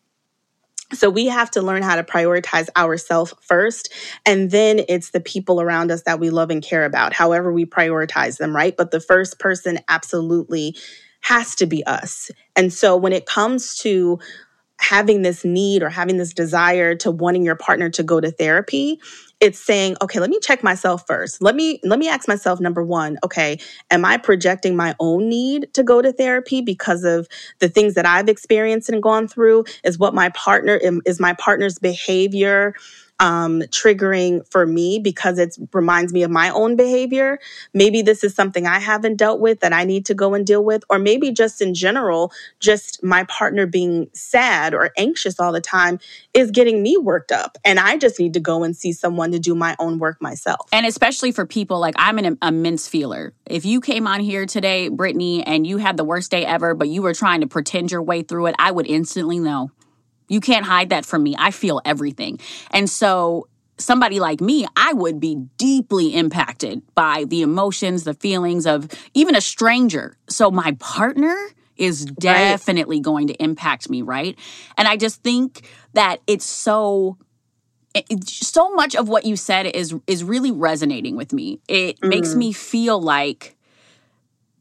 [0.92, 3.92] So we have to learn how to prioritize ourselves first.
[4.26, 7.64] And then it's the people around us that we love and care about, however we
[7.64, 8.76] prioritize them, right?
[8.76, 10.76] But the first person absolutely
[11.20, 12.30] has to be us.
[12.56, 14.18] And so when it comes to
[14.80, 19.00] having this need or having this desire to wanting your partner to go to therapy
[19.42, 21.42] it's saying okay let me check myself first.
[21.42, 23.58] Let me let me ask myself number 1 okay
[23.90, 28.06] am i projecting my own need to go to therapy because of the things that
[28.06, 29.64] i've experienced and gone through?
[29.84, 32.74] Is what my partner is my partner's behavior
[33.20, 37.38] um, triggering for me because it reminds me of my own behavior.
[37.72, 40.64] Maybe this is something I haven't dealt with that I need to go and deal
[40.64, 45.60] with, or maybe just in general, just my partner being sad or anxious all the
[45.60, 46.00] time
[46.34, 47.58] is getting me worked up.
[47.64, 50.68] And I just need to go and see someone to do my own work myself.
[50.72, 53.32] And especially for people like I'm an immense feeler.
[53.46, 56.88] If you came on here today, Brittany, and you had the worst day ever, but
[56.88, 59.70] you were trying to pretend your way through it, I would instantly know.
[60.32, 61.34] You can't hide that from me.
[61.38, 62.40] I feel everything.
[62.70, 68.66] And so somebody like me, I would be deeply impacted by the emotions, the feelings
[68.66, 70.16] of even a stranger.
[70.30, 71.36] So my partner
[71.76, 73.04] is definitely right.
[73.04, 74.38] going to impact me, right?
[74.78, 77.18] And I just think that it's so
[77.94, 81.60] it, so much of what you said is is really resonating with me.
[81.68, 82.08] It mm.
[82.08, 83.54] makes me feel like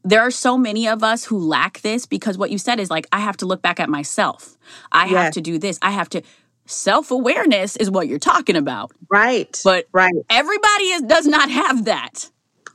[0.04, 3.06] there are so many of us who lack this because what you said is like,
[3.12, 4.56] I have to look back at myself.
[4.90, 5.12] I yes.
[5.12, 5.78] have to do this.
[5.82, 6.22] I have to.
[6.66, 8.92] Self awareness is what you're talking about.
[9.10, 9.60] Right.
[9.64, 10.14] But right.
[10.30, 12.30] everybody is, does not have that.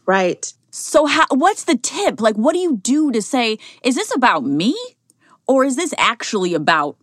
[0.06, 0.54] Right.
[0.72, 2.22] So, how, what's the tip?
[2.22, 4.78] Like, what do you do to say, is this about me?
[5.48, 6.98] Or is this actually about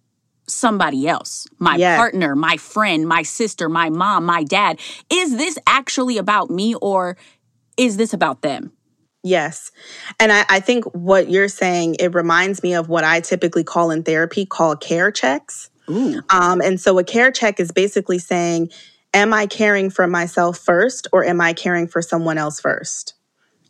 [0.47, 1.49] somebody else?
[1.59, 1.97] My yes.
[1.97, 4.79] partner, my friend, my sister, my mom, my dad.
[5.11, 7.17] Is this actually about me or
[7.79, 8.74] is this about them?
[9.25, 9.73] Yes.
[10.21, 13.91] And I, I, think what you're saying, it reminds me of what I typically call
[13.91, 15.71] in therapy call care checks.
[16.29, 18.71] Um, and so a care check is basically saying,
[19.15, 23.15] am I caring for myself first or am I caring for someone else first?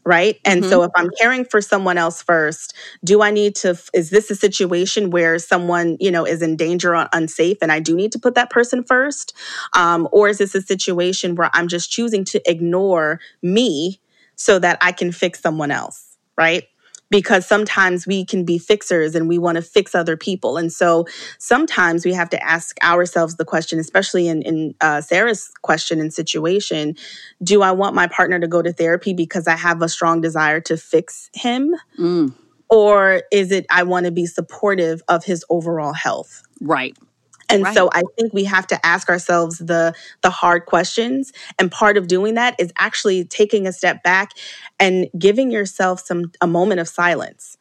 [0.05, 0.38] Right.
[0.45, 0.71] And mm-hmm.
[0.71, 4.35] so if I'm caring for someone else first, do I need to, is this a
[4.35, 8.19] situation where someone, you know, is in danger or unsafe and I do need to
[8.19, 9.35] put that person first?
[9.73, 14.01] Um, or is this a situation where I'm just choosing to ignore me
[14.37, 16.64] so that I can fix someone else, right?
[17.11, 20.57] Because sometimes we can be fixers and we want to fix other people.
[20.57, 21.07] And so
[21.38, 26.12] sometimes we have to ask ourselves the question, especially in, in uh, Sarah's question and
[26.12, 26.97] situation
[27.42, 30.61] do I want my partner to go to therapy because I have a strong desire
[30.62, 31.75] to fix him?
[31.99, 32.35] Mm.
[32.70, 36.42] Or is it I want to be supportive of his overall health?
[36.61, 36.97] Right.
[37.49, 37.75] And right.
[37.75, 42.07] so I think we have to ask ourselves the the hard questions and part of
[42.07, 44.31] doing that is actually taking a step back
[44.81, 47.59] and giving yourself some a moment of silence.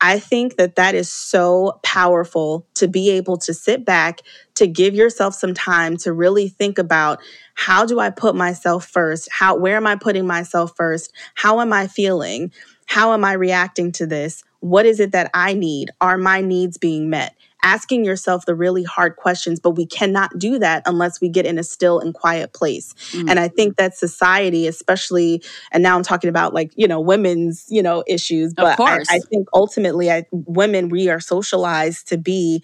[0.00, 4.20] I think that that is so powerful to be able to sit back,
[4.54, 7.20] to give yourself some time to really think about
[7.54, 9.28] how do I put myself first?
[9.32, 11.12] How where am I putting myself first?
[11.34, 12.52] How am I feeling?
[12.86, 14.44] How am I reacting to this?
[14.60, 15.90] What is it that I need?
[16.00, 17.34] Are my needs being met?
[17.64, 21.58] Asking yourself the really hard questions, but we cannot do that unless we get in
[21.58, 22.94] a still and quiet place.
[23.10, 23.30] Mm-hmm.
[23.30, 27.64] And I think that society, especially, and now I'm talking about like, you know, women's,
[27.68, 32.62] you know, issues, but I, I, think ultimately I, women, we are socialized to be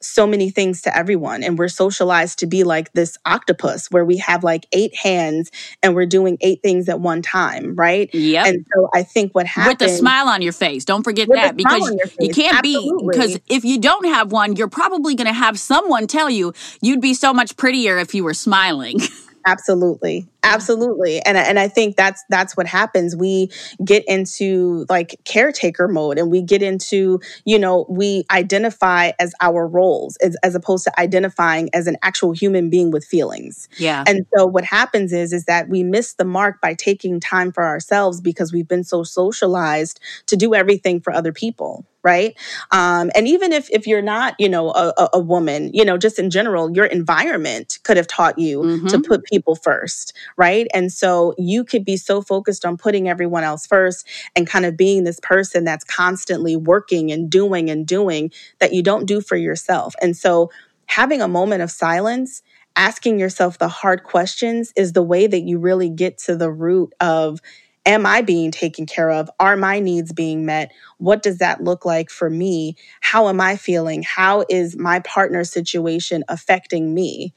[0.00, 1.42] so many things to everyone.
[1.42, 5.50] And we're socialized to be like this octopus where we have like eight hands
[5.82, 8.12] and we're doing eight things at one time, right?
[8.14, 8.46] Yeah.
[8.46, 10.84] And so I think what happens with a smile on your face.
[10.84, 13.06] Don't forget that because you can't Absolutely.
[13.06, 16.52] be because if you don't have one, you're probably going to have someone tell you
[16.82, 18.98] you'd be so much prettier if you were smiling.
[19.46, 20.26] Absolutely.
[20.42, 21.20] Absolutely.
[21.22, 23.16] And and I think that's that's what happens.
[23.16, 23.50] We
[23.84, 29.66] get into like caretaker mode and we get into, you know, we identify as our
[29.66, 33.68] roles as, as opposed to identifying as an actual human being with feelings.
[33.78, 34.04] Yeah.
[34.06, 37.64] And so what happens is is that we miss the mark by taking time for
[37.64, 42.36] ourselves because we've been so socialized to do everything for other people right?
[42.70, 46.18] Um, and even if if you're not you know a, a, woman you know just
[46.18, 48.86] in general your environment could have taught you mm-hmm.
[48.86, 50.66] to put people first right?
[50.74, 54.76] And so you could be so focused on putting everyone else first and kind of
[54.76, 59.36] being this person that's constantly working and doing and doing that you don't do for
[59.36, 59.94] yourself.
[60.00, 60.50] And so
[60.86, 62.42] having a moment of silence
[62.76, 66.92] asking yourself the hard questions is the way that you really get to the root
[67.00, 67.40] of
[67.86, 69.30] am I being taken care of?
[69.40, 70.72] Are my needs being met?
[70.98, 72.76] What does that look like for me?
[73.00, 74.02] How am I feeling?
[74.02, 77.32] How is my partner's situation affecting me?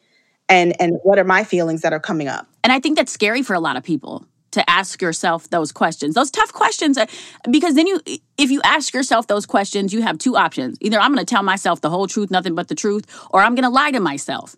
[0.49, 2.47] And and what are my feelings that are coming up?
[2.63, 6.15] And I think that's scary for a lot of people to ask yourself those questions.
[6.15, 7.05] Those tough questions uh,
[7.49, 8.01] because then you
[8.37, 10.77] if you ask yourself those questions, you have two options.
[10.81, 13.53] Either I'm going to tell myself the whole truth, nothing but the truth, or I'm
[13.53, 14.55] going to lie to myself.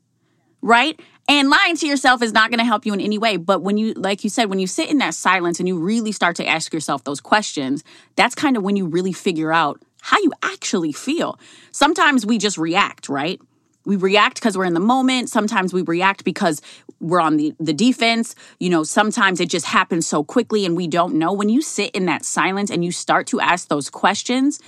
[0.62, 1.00] Right?
[1.28, 3.38] And lying to yourself is not going to help you in any way.
[3.38, 6.12] But when you, like you said, when you sit in that silence and you really
[6.12, 7.84] start to ask yourself those questions,
[8.16, 11.40] that's kind of when you really figure out how you actually feel.
[11.72, 13.40] Sometimes we just react, right?
[13.86, 15.30] We react because we're in the moment.
[15.30, 16.62] Sometimes we react because
[17.00, 18.36] we're on the, the defense.
[18.60, 21.34] You know, sometimes it just happens so quickly and we don't know.
[21.34, 24.60] When you sit in that silence and you start to ask those questions,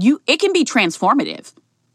[0.00, 1.52] you it can be transformative.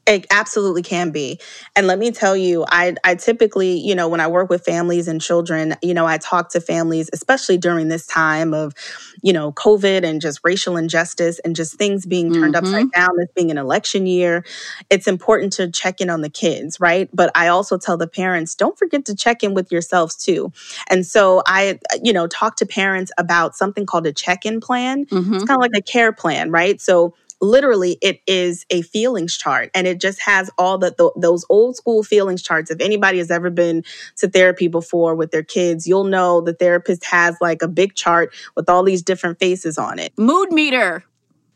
[0.07, 1.37] It absolutely can be.
[1.75, 5.09] And let me tell you, I, I typically, you know, when I work with families
[5.09, 8.73] and children, you know, I talk to families, especially during this time of,
[9.21, 12.65] you know, COVID and just racial injustice and just things being turned mm-hmm.
[12.65, 14.45] upside down, this being an election year.
[14.89, 17.09] It's important to check in on the kids, right?
[17.13, 20.53] But I also tell the parents, don't forget to check in with yourselves too.
[20.89, 25.05] And so I, you know, talk to parents about something called a check in plan.
[25.05, 25.33] Mm-hmm.
[25.33, 26.79] It's kind of like a care plan, right?
[26.79, 31.45] So literally it is a feelings chart and it just has all the, the, those
[31.49, 32.71] old school feelings charts.
[32.71, 33.83] If anybody has ever been
[34.17, 38.33] to therapy before with their kids you'll know the therapist has like a big chart
[38.55, 40.13] with all these different faces on it.
[40.17, 41.03] Mood meter.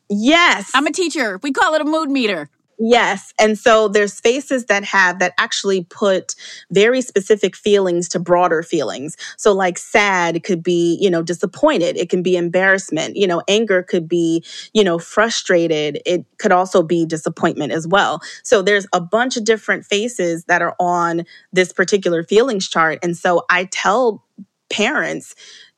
[0.09, 0.71] Yes.
[0.73, 1.39] I'm a teacher.
[1.41, 2.49] We call it a mood meter
[2.83, 3.31] Yes.
[3.39, 6.33] And so there's spaces that have that actually put
[6.71, 9.15] very specific feelings to broader feelings.
[9.37, 11.95] So like sad could be, you know, disappointed.
[11.95, 13.17] It can be embarrassment.
[13.17, 16.01] You know, anger could be, you know, frustrated.
[16.07, 18.19] It could also be disappointment as well.
[18.41, 22.97] So there's a bunch of different faces that are on this particular feelings chart.
[23.03, 24.25] And so I tell
[24.71, 25.35] parents,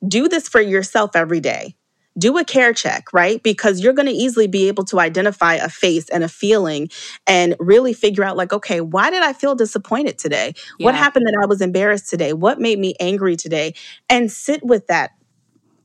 [0.08, 1.76] do this for yourself every day
[2.16, 3.42] do a care check, right?
[3.42, 6.88] Because you're going to easily be able to identify a face and a feeling
[7.26, 10.54] and really figure out, like, okay, why did I feel disappointed today?
[10.78, 10.86] Yeah.
[10.86, 12.32] What happened that I was embarrassed today?
[12.32, 13.74] What made me angry today?
[14.08, 15.10] And sit with that.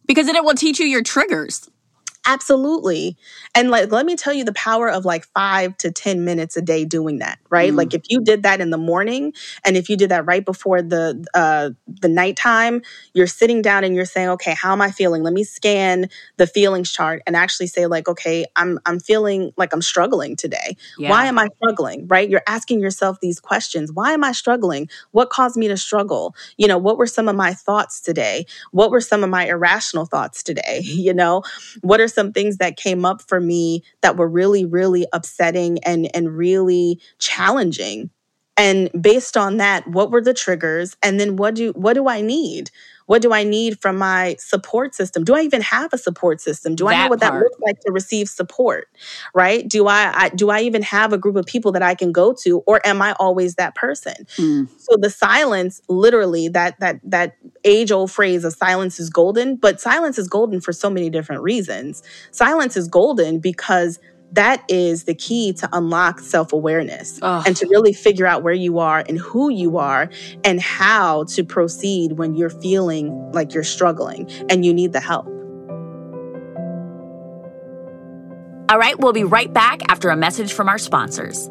[0.06, 1.70] Because then it will teach you your triggers.
[2.26, 3.18] Absolutely.
[3.56, 6.62] And like let me tell you the power of like 5 to 10 minutes a
[6.62, 7.72] day doing that, right?
[7.72, 7.78] Mm.
[7.78, 9.34] Like if you did that in the morning
[9.66, 12.82] and if you did that right before the uh the nighttime,
[13.14, 15.24] you're sitting down and you're saying, "Okay, how am I feeling?
[15.24, 19.74] Let me scan the feelings chart and actually say like, "Okay, I'm I'm feeling like
[19.74, 20.76] I'm struggling today.
[20.98, 21.10] Yeah.
[21.10, 22.30] Why am I struggling?" Right?
[22.30, 23.92] You're asking yourself these questions.
[23.94, 24.90] Why am I struggling?
[25.12, 26.36] What caused me to struggle?
[26.58, 28.46] You know, what were some of my thoughts today?
[28.72, 30.82] What were some of my irrational thoughts today?
[31.00, 31.44] You know,
[31.82, 36.14] what are some things that came up for me that were really, really upsetting and,
[36.16, 38.10] and really challenging.
[38.58, 40.98] And based on that, what were the triggers?
[41.02, 42.72] And then what do what do I need?
[43.10, 45.24] What do I need from my support system?
[45.24, 46.76] Do I even have a support system?
[46.76, 47.34] Do I know what part.
[47.34, 48.88] that looks like to receive support?
[49.34, 49.68] Right?
[49.68, 52.36] Do I, I, do I even have a group of people that I can go
[52.44, 54.14] to, or am I always that person?
[54.38, 54.70] Mm.
[54.78, 59.82] So the silence, literally, that that that age old phrase of silence is golden, but
[59.82, 62.04] silence is golden for so many different reasons.
[62.30, 63.98] Silence is golden because
[64.34, 68.80] that is the key to unlock self awareness and to really figure out where you
[68.80, 70.10] are and who you are
[70.44, 75.26] and how to proceed when you're feeling like you're struggling and you need the help.
[78.70, 81.50] All right, we'll be right back after a message from our sponsors.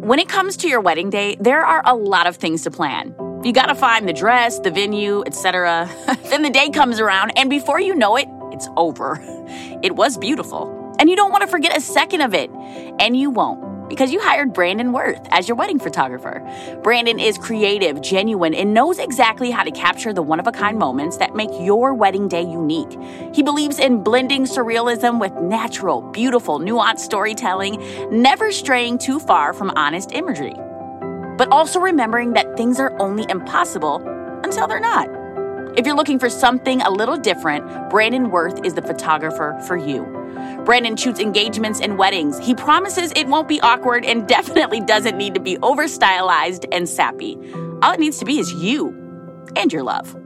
[0.00, 3.14] When it comes to your wedding day, there are a lot of things to plan.
[3.44, 5.90] You got to find the dress, the venue, etc.
[6.30, 9.16] then the day comes around and before you know it, it's over.
[9.82, 10.74] It was beautiful.
[10.98, 12.50] And you don't want to forget a second of it.
[12.98, 16.42] And you won't because you hired Brandon Werth as your wedding photographer.
[16.82, 20.78] Brandon is creative, genuine, and knows exactly how to capture the one of a kind
[20.78, 22.98] moments that make your wedding day unique.
[23.32, 29.70] He believes in blending surrealism with natural, beautiful, nuanced storytelling, never straying too far from
[29.70, 30.54] honest imagery.
[31.36, 34.02] But also remembering that things are only impossible
[34.44, 35.17] until they're not.
[35.78, 40.02] If you're looking for something a little different, Brandon Werth is the photographer for you.
[40.64, 42.36] Brandon shoots engagements and weddings.
[42.36, 46.88] He promises it won't be awkward and definitely doesn't need to be over stylized and
[46.88, 47.38] sappy.
[47.80, 48.88] All it needs to be is you
[49.54, 50.16] and your love.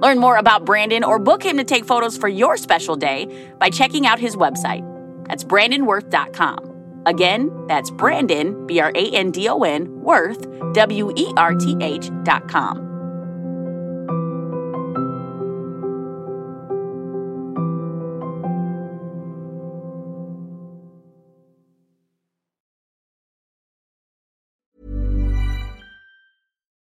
[0.00, 3.70] Learn more about Brandon or book him to take photos for your special day by
[3.70, 4.84] checking out his website.
[5.26, 7.02] That's brandonwerth.com.
[7.04, 11.76] Again, that's Brandon, B R A N D O N, Werth, W E R T
[11.80, 12.93] H.com.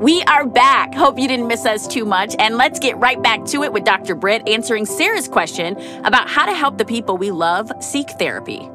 [0.00, 0.94] We are back.
[0.94, 2.34] Hope you didn't miss us too much.
[2.38, 4.14] And let's get right back to it with Dr.
[4.14, 8.66] Britt answering Sarah's question about how to help the people we love seek therapy.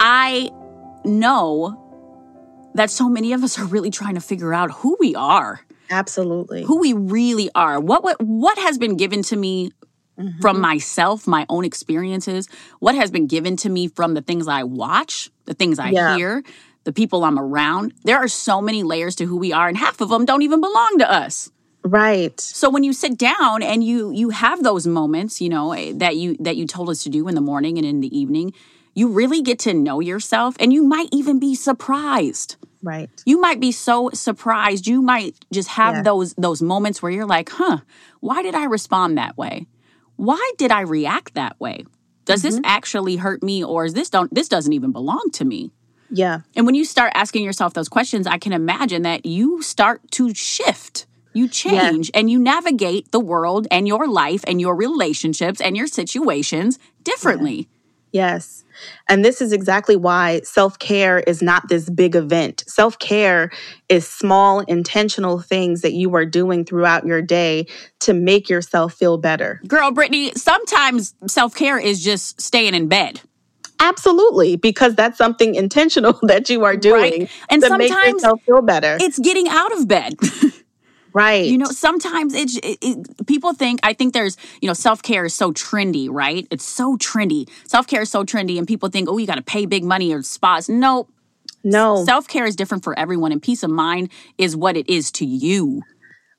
[0.00, 0.50] I
[1.04, 1.76] know
[2.74, 5.60] that so many of us are really trying to figure out who we are.
[5.90, 6.62] Absolutely.
[6.62, 7.78] who we really are.
[7.78, 9.72] What what what has been given to me
[10.18, 10.40] mm-hmm.
[10.40, 12.48] from myself, my own experiences,
[12.78, 16.16] what has been given to me from the things I watch, the things I Yeah.
[16.16, 16.42] hear,
[16.84, 17.92] the people I'm around.
[18.04, 20.60] There are so many layers to who we are and half of them don't even
[20.60, 21.50] belong to us.
[21.82, 22.38] Right.
[22.40, 26.16] So when you sit down and you you have those moments, you know, eh, that
[26.16, 28.52] you that you told us to do in the morning and in the evening,
[28.94, 33.10] you really get to know yourself and you might even be surprised Right.
[33.26, 36.02] you might be so surprised you might just have Yeah.
[36.02, 37.78] those those moments where you're like huh
[38.20, 39.66] why did i respond that way
[40.16, 41.84] why did i react that way
[42.24, 45.70] does this actually hurt me or is this don't this doesn't even belong to me
[46.10, 46.40] Yeah.
[46.56, 50.34] and when you start asking yourself those questions i can imagine that you start to
[50.34, 55.76] shift you change and you navigate the world and your life and your relationships and
[55.76, 57.68] your situations differently
[58.12, 58.64] Yes.
[59.08, 62.64] And this is exactly why self care is not this big event.
[62.66, 63.50] Self care
[63.88, 67.66] is small, intentional things that you are doing throughout your day
[68.00, 69.60] to make yourself feel better.
[69.66, 73.20] girl brittany sometimes self-care is just staying in bed
[73.80, 78.98] Absolutely, because that's something intentional that you are doing And to make yourself feel better.
[79.00, 80.14] it's getting out of bed.
[81.14, 81.46] right.
[81.50, 85.24] you know, sometimes it's it, it, people think I think there's you know self care
[85.24, 86.46] is so trendy, right?
[86.50, 87.48] It's so trendy.
[87.66, 90.12] Self care is so trendy, and people think, oh, you got to pay big money
[90.12, 90.68] or spas.
[90.68, 91.08] No,
[91.64, 92.04] no.
[92.04, 95.24] self care is different for everyone, and peace of mind is what it is to
[95.24, 95.82] you.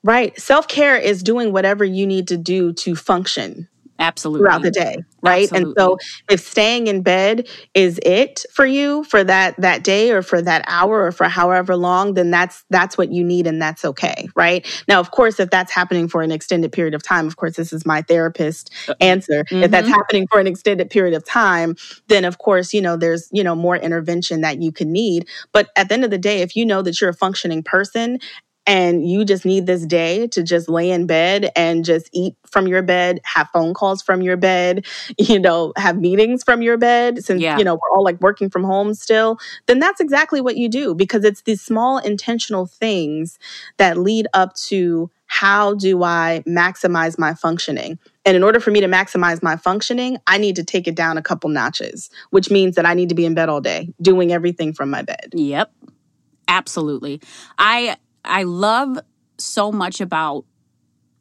[0.04, 0.38] right.
[0.40, 3.68] Self care is doing whatever you need to do to function.
[4.02, 4.44] Absolutely.
[4.44, 5.50] throughout the day right?
[5.52, 5.98] And so
[6.28, 10.64] if staying in bed is it for you for that that day or for that
[10.66, 14.66] hour or for however long then that's that's what you need and that's okay right?
[14.88, 17.72] Now of course if that's happening for an extended period of time of course this
[17.72, 19.44] is my therapist uh, answer.
[19.50, 19.94] If that's mm-hmm.
[19.94, 21.76] happening for an extended period of time
[22.08, 25.28] then of course you know there's you know more intervention that you can need.
[25.52, 28.18] But at the end of the day if you know that you're a functioning person
[28.66, 32.68] and you just need this day to just lay in bed and just eat from
[32.68, 34.86] your bed, have phone calls from your bed,
[35.18, 37.58] you know, have meetings from your bed, since, Yeah.
[37.58, 40.94] you know, we're all like working from home still, then that's exactly what you do
[40.94, 43.38] because it's these small intentional things
[43.78, 47.98] that lead up to how do I maximize my functioning?
[48.26, 51.16] And in order for me to maximize my functioning, I need to take it down
[51.16, 54.30] a couple notches, which means that I need to be in bed all day, doing
[54.30, 55.30] everything from my bed.
[55.32, 55.72] Yep.
[56.48, 57.20] Absolutely.
[57.58, 58.98] I I love
[59.38, 60.44] so much about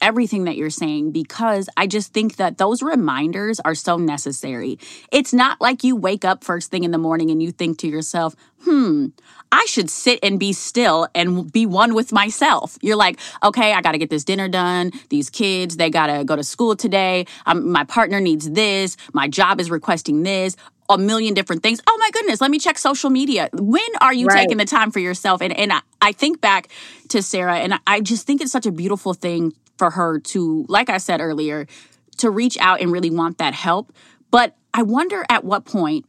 [0.02, 4.80] everything that you're saying because I just think that those reminders are so necessary.
[5.12, 7.88] It's not like you wake up first thing in the morning and you think to
[7.88, 9.08] yourself, "Hmm,
[9.52, 13.82] I should sit and be still and be one with myself." You're like, "Okay, I
[13.82, 14.92] got to get this dinner done.
[15.10, 17.28] These kids, they got to go to school today.
[17.46, 18.98] Um, my partner needs this.
[19.14, 20.56] My job is requesting this."
[20.94, 21.80] A million different things.
[21.88, 23.50] Oh my goodness, let me check social media.
[23.54, 24.38] When are you Right.
[24.38, 25.42] taking the time for yourself?
[25.42, 26.70] And and I, I think back
[27.10, 30.66] to Sarah, and I, I just think it's such a beautiful thing for her to,
[30.70, 31.66] like I said earlier,
[32.18, 33.92] to reach out and really want that help.
[34.30, 36.06] But I wonder at what point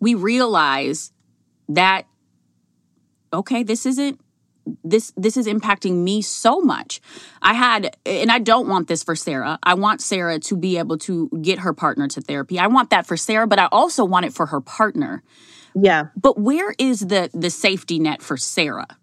[0.00, 1.12] we realize
[1.68, 2.06] that
[3.32, 4.20] okay, this isn't
[4.84, 7.00] this this is impacting me so much.
[7.42, 9.58] I had and I don't want this for Sarah.
[9.62, 12.58] I want Sarah to be able to get her partner to therapy.
[12.58, 15.22] I want that for Sarah, but I also want it for her partner.
[15.74, 16.06] Yeah.
[16.16, 18.98] But where is the the safety net for Sarah?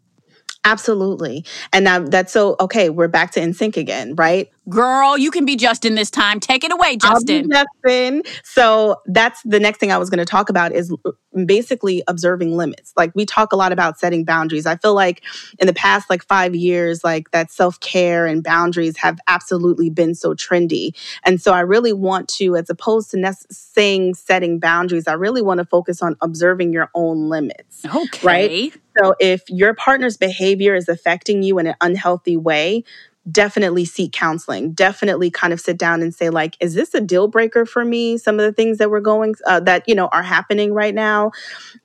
[0.64, 1.46] Absolutely.
[1.72, 4.50] And now that's so okay, we're back to in sync again, right?
[4.70, 6.40] Girl, you can be Justin this time.
[6.40, 7.50] Take it away, Justin.
[7.50, 8.24] Justin.
[8.44, 11.12] So that's the next thing I was going to talk about is uh,
[11.46, 12.92] basically observing limits.
[12.98, 14.66] Like we talk a lot about setting boundaries.
[14.66, 15.24] I feel like
[15.60, 20.34] in the past like 5 years like that self-care and boundaries have absolutely been so
[20.34, 20.92] trendy.
[21.24, 25.42] And so I really want to as opposed to nec- saying setting boundaries, I really
[25.42, 27.86] want to focus on observing your own limits.
[27.86, 28.28] Okay.
[28.28, 28.74] Right?
[28.98, 32.84] So if your partner's behavior is affecting you in an unhealthy way,
[33.32, 34.72] definitely seek counseling.
[34.72, 38.18] Definitely kind of sit down and say like, is this a deal breaker for me?
[38.18, 41.32] Some of the things that we're going uh, that you know are happening right now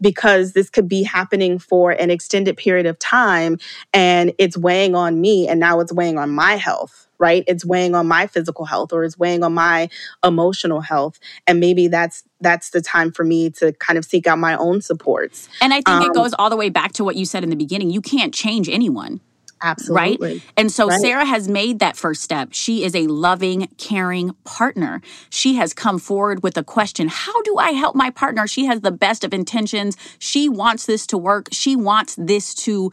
[0.00, 3.58] because this could be happening for an extended period of time
[3.92, 7.94] and it's weighing on me and now it's weighing on my health right it's weighing
[7.94, 9.88] on my physical health or it's weighing on my
[10.24, 14.38] emotional health and maybe that's that's the time for me to kind of seek out
[14.38, 17.16] my own supports And I think Um, it goes all the way back to what
[17.16, 17.90] you said in the beginning.
[17.90, 19.20] You can't change anyone.
[19.62, 20.42] Absolutely Right?
[20.56, 21.00] And so Right.
[21.00, 22.50] Sarah has made that first step.
[22.52, 25.00] She is a loving, caring partner.
[25.30, 28.46] She has come forward with a question How do I help my partner?
[28.46, 29.96] She has the best of intentions.
[30.18, 31.48] She wants this to work.
[31.52, 32.92] She wants this to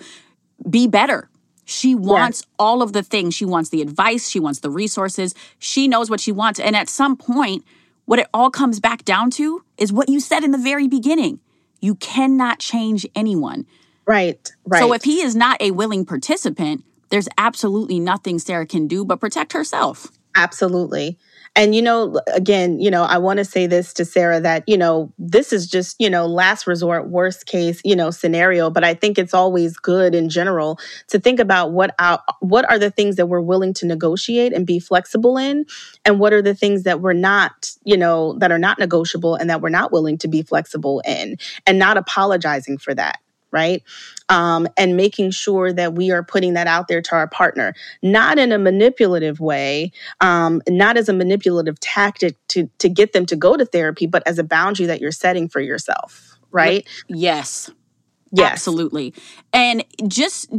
[0.69, 1.29] be better.
[1.65, 3.35] She wants all of the things.
[3.35, 4.27] She wants the advice.
[4.27, 5.35] She wants the resources.
[5.59, 6.59] She knows what she wants.
[6.59, 7.63] And at some point,
[8.05, 11.39] what it all comes back down to is what you said in the very beginning.
[11.79, 13.67] You cannot change anyone.
[14.09, 14.79] Right, right.
[14.79, 19.19] So if he is not a willing participant, there's absolutely nothing Sarah can do but
[19.19, 20.07] protect herself.
[20.35, 21.19] Absolutely.
[21.55, 24.77] And, you know, again, you know, I want to say this to Sarah that, you
[24.77, 28.71] know, this is just, you know, last resort, worst case, you know, scenario.
[28.71, 30.79] But I think it's always good in general
[31.09, 34.65] to think about what our, what are the things that we're willing to negotiate and
[34.65, 35.65] be flexible in,
[36.03, 39.51] and what are the things that we're not, you know, that are not negotiable and
[39.51, 41.37] that we're not willing to be flexible in,
[41.67, 43.19] and not apologizing for that
[43.51, 43.83] right?
[44.29, 48.37] Um, and making sure that we are putting that out there to our partner, not
[48.37, 49.91] in a manipulative way,
[50.21, 54.23] um, not as a manipulative tactic to to get them to go to therapy, but
[54.27, 56.87] as a boundary that you're setting for yourself, right?
[57.07, 57.69] Yes.
[58.31, 58.51] Yes.
[58.51, 59.13] Absolutely.
[59.53, 60.51] And just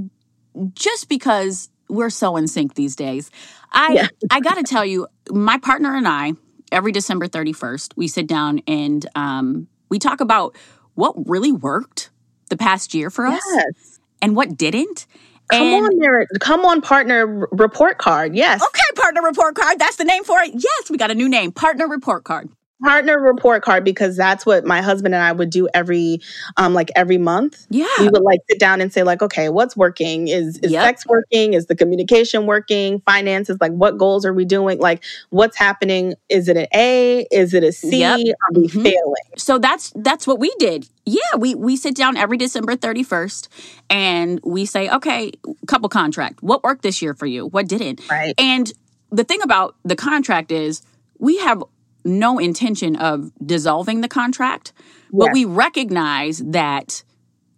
[0.75, 3.31] just because we're so in sync these days,
[3.73, 4.09] I Yeah.
[4.31, 6.33] I got to tell you, my partner and I,
[6.73, 10.57] every December 31st, we sit down and um, we talk about
[10.95, 12.11] what really worked
[12.51, 13.99] the past year for us Yes.
[14.21, 15.07] and what didn't.
[15.51, 16.27] Come and on there.
[16.39, 18.37] Come on, partner report card.
[18.37, 18.63] Yes.
[18.63, 19.79] Okay, partner report card.
[19.81, 20.53] That's the name for it.
[20.55, 22.51] Yes, we got a new name, partner report card.
[22.83, 26.21] Partner report card because that's what my husband and I would do every
[26.57, 27.67] um like every month.
[27.71, 27.87] Yeah.
[27.99, 30.29] we would like sit down and say like okay what's working?
[30.29, 30.83] Is is Yep.
[30.85, 31.55] sex working?
[31.55, 33.01] Is the communication working?
[33.07, 34.79] Finances like what goals are we doing?
[34.79, 36.15] Like what's happening?
[36.29, 37.27] Is it an a?
[37.31, 37.99] Is it a c?
[37.99, 38.19] Yep.
[38.21, 38.83] are we Mhm.
[38.83, 39.15] failing?
[39.37, 40.87] So that's that's what we did.
[41.05, 43.49] Yeah we we sit down every december 31st
[43.91, 45.33] and we say okay
[45.67, 46.43] couple contract.
[46.43, 47.47] What worked this year for you?
[47.47, 48.01] What didn't?
[48.11, 48.35] Right.
[48.39, 48.73] And
[49.11, 50.83] the thing about the contract is
[51.19, 51.63] we have
[52.05, 54.73] no intention of dissolving the contract
[55.13, 55.35] but Yes.
[55.35, 57.03] we recognize that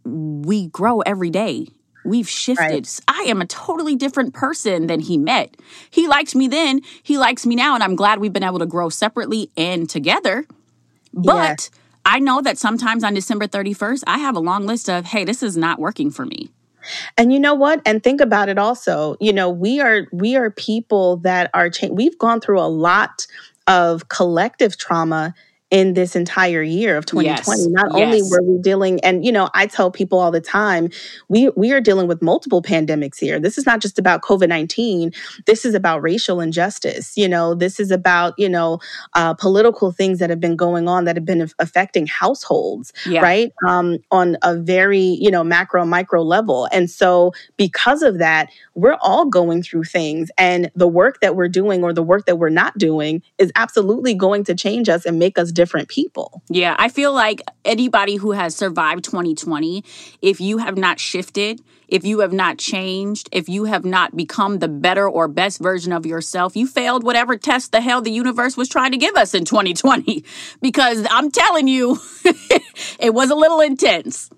[0.04, 1.66] we grow every day
[2.04, 2.64] We've shifted.
[2.64, 3.00] Right.
[3.06, 5.56] I am a totally different person than he met.
[5.90, 8.66] He liked me then, he likes me now, and I'm glad we've been able to
[8.66, 10.46] grow separately and together.
[11.14, 11.70] But Yes.
[12.04, 15.44] I know that sometimes on December 31st, I have a long list of, hey, this
[15.44, 16.50] is not working for me.
[17.16, 17.80] And you know what?
[17.86, 19.14] And think about it also.
[19.20, 23.28] You know, we are we are people that are cha- we've gone through a lot
[23.66, 25.34] of collective trauma
[25.72, 27.62] in this entire year of 2020.
[27.62, 27.66] Yes.
[27.70, 30.90] Not only were we dealing and you know, I tell people all the time,
[31.28, 33.40] we we are dealing with multiple pandemics here.
[33.40, 35.16] This is not just about COVID-19.
[35.46, 37.16] This is about racial injustice.
[37.16, 38.80] You know, this is about, you know,
[39.14, 43.22] uh, political things that have been going on that have been af- affecting households Yeah.
[43.22, 43.50] right?
[43.66, 46.68] Um, on a very, you know, macro, micro level.
[46.70, 50.30] And so because of that, we're all going through things.
[50.36, 54.12] And the work that we're doing or the work that we're not doing is absolutely
[54.14, 56.42] going to change us and make us different people.
[56.48, 59.84] Yeah, I feel like anybody who has survived 2020,
[60.20, 64.58] if you have not shifted, if you have not changed, if you have not become
[64.58, 68.56] the better or best version of yourself, you failed whatever test the hell the universe
[68.56, 70.24] was trying to give us in 2020.
[70.60, 71.98] Because I'm telling you,
[72.98, 74.30] it was a little intense.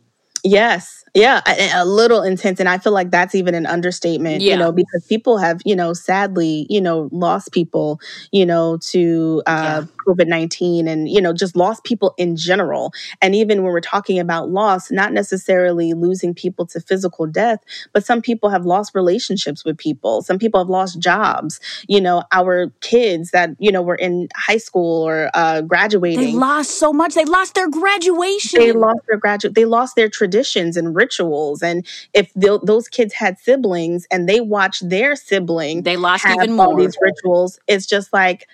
[0.43, 1.04] Yes.
[1.15, 2.59] Yeah, a, little intense.
[2.59, 4.55] And I feel like that's even an understatement, Yeah.
[4.55, 8.01] you know, because people have, you know, sadly, you know, lost people,
[8.33, 12.93] you know, to uh, COVID 19 and, you know, just lost people in general.
[13.23, 17.61] And even when we're talking about loss, not necessarily losing people to physical death,
[17.93, 20.21] but some people have lost relationships with people.
[20.23, 21.61] Some people have lost jobs.
[21.87, 26.33] You know, our kids that, you know, were in high school or uh, graduating They
[26.33, 27.15] lost so much.
[27.15, 28.59] They lost their graduation.
[28.59, 31.63] they lost their graduate they lost their traditions and rituals.
[31.63, 36.37] And if tho- those kids had siblings and they watched their sibling They lost have
[36.37, 36.79] even all more.
[36.81, 38.49] these rituals it's just like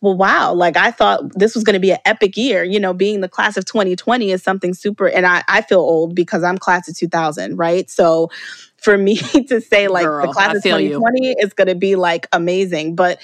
[0.00, 0.52] well wow.
[0.54, 2.62] Like i thought this was going to be an epic year.
[2.64, 6.14] You know being the class of 2020 is something super and i, I feel old
[6.14, 7.88] because i'm class of 2000 right?
[7.90, 8.30] So
[8.76, 9.16] for me
[9.50, 10.98] to say like Girl, the class I of feel you.
[10.98, 12.94] 2020 is going to be like amazing.
[12.94, 13.20] But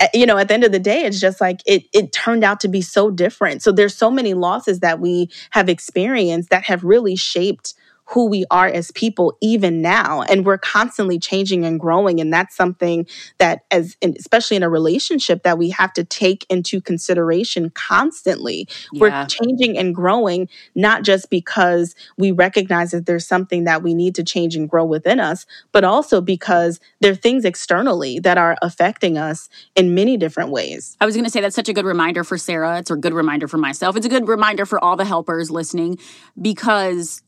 [0.00, 2.42] uh, you know at the end of the day it's just like it it turned
[2.44, 3.62] out to be so different.
[3.62, 7.74] So there's so many losses that we have experienced that have really shaped
[8.06, 12.54] who we are as people even now and we're constantly changing and growing and that's
[12.54, 13.06] something
[13.38, 18.68] that as in, especially in a relationship that we have to take into consideration constantly
[18.92, 19.00] Yeah.
[19.00, 24.14] we're changing and growing not just because we recognize that there's something that we need
[24.16, 28.56] to change and grow within us but also because there are things externally that are
[28.62, 31.84] affecting us in many different ways I was going to say that's such a good
[31.86, 32.78] reminder for Sarah.
[32.78, 33.96] It's a good reminder for myself.
[33.96, 35.98] It's a good reminder for all the helpers listening
[36.40, 37.22] because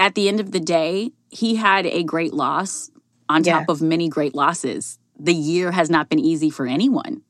[0.00, 2.90] at the end of the day, he had a great loss
[3.28, 3.60] on Yeah.
[3.60, 4.98] top of many great losses.
[5.16, 7.22] The year has not been easy for anyone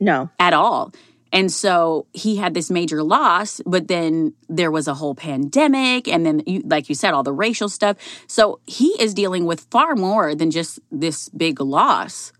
[0.00, 0.92] no at all.
[1.34, 6.06] And so he had this major loss, but then there was a whole pandemic.
[6.06, 7.96] And then, you, like you said, all the racial stuff.
[8.26, 12.32] So he is dealing with far more than just this big loss.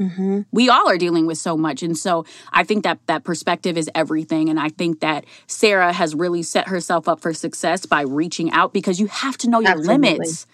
[0.00, 0.42] Mm-hmm.
[0.52, 1.82] We all are dealing with so much.
[1.82, 4.48] And so I think that that perspective is everything.
[4.48, 8.72] And I think that Sarah has really set herself up for success by reaching out
[8.72, 10.10] because you have to know your Absolutely.
[10.10, 10.46] limits.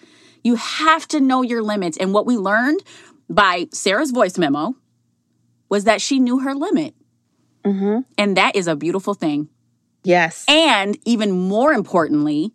[0.42, 1.98] You have to know your limits.
[1.98, 2.82] And what we learned
[3.28, 4.74] by Sarah's voice memo
[5.68, 6.94] was that she knew her limit.
[7.64, 8.00] Mm-hmm.
[8.18, 9.48] And that is a beautiful thing.
[10.04, 10.44] Yes.
[10.48, 12.52] And even more importantly,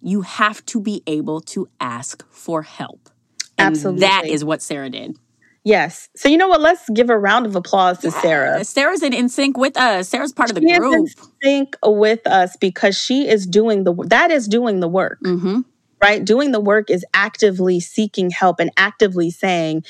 [0.00, 3.08] you have to be able to ask for help.
[3.56, 4.00] And Absolutely.
[4.00, 5.16] that is what Sarah did.
[5.64, 6.10] Yes.
[6.14, 6.60] So you know what?
[6.60, 8.64] Let's give a round of applause to Sarah.
[8.64, 10.10] Sarah's in, in sync with us.
[10.10, 10.94] Sarah's part of the she group.
[10.94, 11.06] In
[11.42, 15.18] sync with us because she is doing the that is doing the work.
[15.24, 15.62] Mm-hmm.
[16.02, 16.22] Right?
[16.22, 19.84] Doing the work is actively seeking help and actively saying,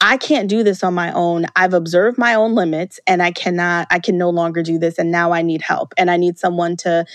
[0.00, 1.46] I can't do this on my own.
[1.56, 4.98] I've observed my own limits and I cannot, I can no longer do this.
[4.98, 5.94] And now I need help.
[5.96, 7.06] And I need someone to,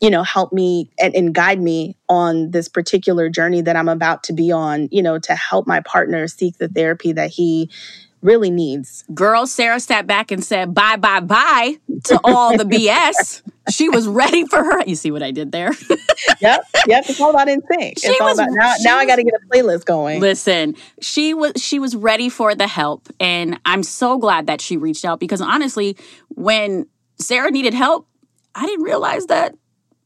[0.00, 4.22] you know, help me and, and, guide me on this particular journey that I'm about
[4.24, 7.70] to be on, you know, to help my partner seek the therapy that he
[8.22, 9.04] really needs.
[9.14, 13.42] Girl, Sarah sat back and said bye, bye, bye to all the BS.
[13.70, 14.84] she was ready for her.
[14.84, 15.72] You see what I did there?
[16.40, 17.04] yep, yep.
[17.08, 17.98] It's all about in sync.
[17.98, 18.74] She it's was, about now.
[18.80, 20.20] Now I got to get a playlist going.
[20.20, 24.76] Listen, she was she was ready for the help, and I'm so glad that she
[24.76, 25.96] reached out because honestly,
[26.28, 26.86] when
[27.18, 28.06] Sarah needed help,
[28.54, 29.54] I didn't realize that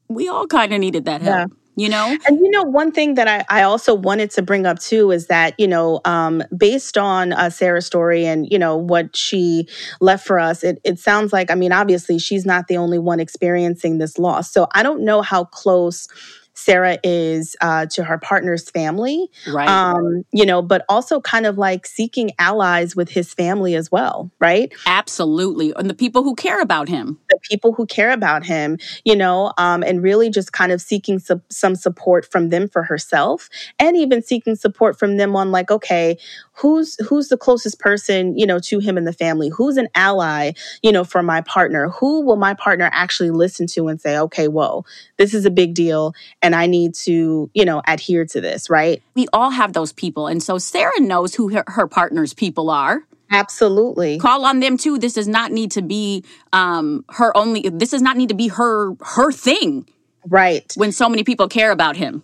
[0.09, 1.51] we all kind of needed that help.
[1.51, 2.17] Yeah you know?
[2.27, 5.27] And you know one thing that i, I also wanted to bring up too is
[5.27, 9.69] that you know um, based on uh, sarah's story and you know what she
[10.01, 13.21] left for us it, it sounds like i mean obviously she's not the only one
[13.21, 14.53] experiencing this loss.
[14.53, 16.09] So i don't know how close
[16.55, 19.69] Sarah is uh, to her partner's family, right?
[19.69, 24.31] Um, you know, but also kind of like seeking allies with his family as well,
[24.39, 24.73] right?
[24.87, 29.17] Absolutely, and the people who care about him, the people who care about him, you
[29.17, 33.49] know, um, and really just kind of seeking su- some support from them for herself,
[33.79, 36.19] and even seeking support from them on like, okay,
[36.55, 39.49] who's who's the closest person, you know, to him in the family?
[39.49, 41.89] Who's an ally, you know, for my partner?
[41.89, 44.85] Who will my partner actually listen to and say, okay, whoa,
[45.17, 49.03] this is a big deal and I need to, you know, adhere to this, right?
[49.15, 50.27] We all have those people.
[50.27, 53.03] And so Sarah knows who her, her partner's people are.
[53.31, 54.19] Absolutely.
[54.19, 54.99] Call on them too.
[54.99, 58.49] This does not need to be um her only this does not need to be
[58.49, 59.89] her her thing.
[60.29, 60.71] Right.
[60.77, 62.23] When so many people care about him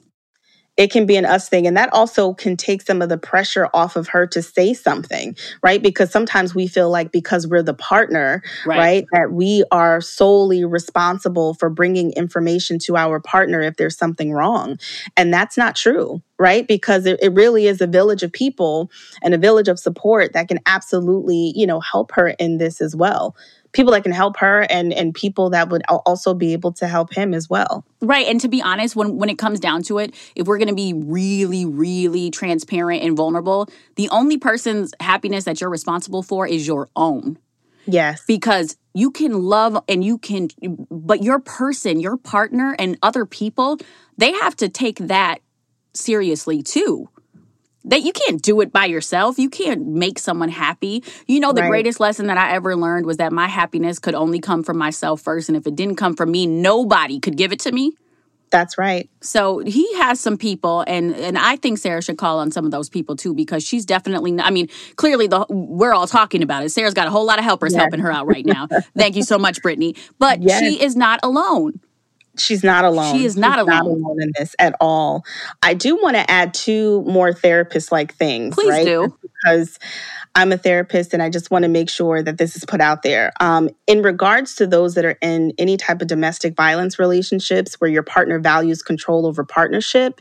[0.78, 1.66] it can be an us thing.
[1.66, 5.36] And that also can take some of the pressure off of her to say something,
[5.60, 5.82] right?
[5.82, 10.64] Because sometimes we feel like because we're the partner, right, right that we are solely
[10.64, 14.78] responsible for bringing information to our partner if there's something wrong.
[15.16, 18.90] And that's not true right because it, it, really is a village of people
[19.22, 22.94] and a village of support that can absolutely you know help her in this as
[22.94, 23.36] well
[23.78, 27.14] people that can help her and and people that would also be able to help
[27.14, 27.84] him as well.
[28.02, 28.26] Right.
[28.26, 30.74] And to be honest, when when it comes down to it, if we're going to
[30.74, 36.66] be really really transparent and vulnerable, the only person's happiness that you're responsible for is
[36.66, 37.38] your own.
[37.86, 38.24] Yes.
[38.26, 40.48] Because you can love and you can
[40.90, 43.78] but your person, your partner and other people,
[44.16, 45.38] they have to take that
[45.94, 47.08] seriously too
[47.88, 49.38] that you can't do it by yourself.
[49.38, 51.02] You can't make someone happy.
[51.26, 51.68] You know, the right.
[51.70, 55.20] greatest lesson that I ever learned was that my happiness could only come from myself
[55.20, 55.48] first.
[55.48, 57.92] And if it didn't come from me, nobody could give it to me.
[58.50, 59.10] That's right.
[59.20, 62.70] So he has some people, and and I think Sarah should call on some of
[62.70, 64.40] those people too because she's definitely.
[64.40, 66.70] I mean, clearly the we're all talking about it.
[66.70, 67.80] Sarah's got a whole lot of helpers yes.
[67.82, 68.66] helping her out right now.
[68.96, 69.96] Thank you so much, Brittany.
[70.18, 70.60] But yes.
[70.60, 71.80] she is not alone
[72.40, 73.14] she's not alone.
[73.14, 73.68] She is not, alone.
[73.68, 75.24] not alone in this at all.
[75.62, 78.54] I do want to add two more therapist like things.
[78.54, 78.84] Please right?
[78.84, 79.16] do.
[79.22, 79.78] Because
[80.38, 83.02] I'm a therapist and I just want to make sure that this is put out
[83.02, 83.32] there.
[83.40, 87.90] Um, in regards to those that are in any type of domestic violence relationships where
[87.90, 90.20] your partner values control over partnership,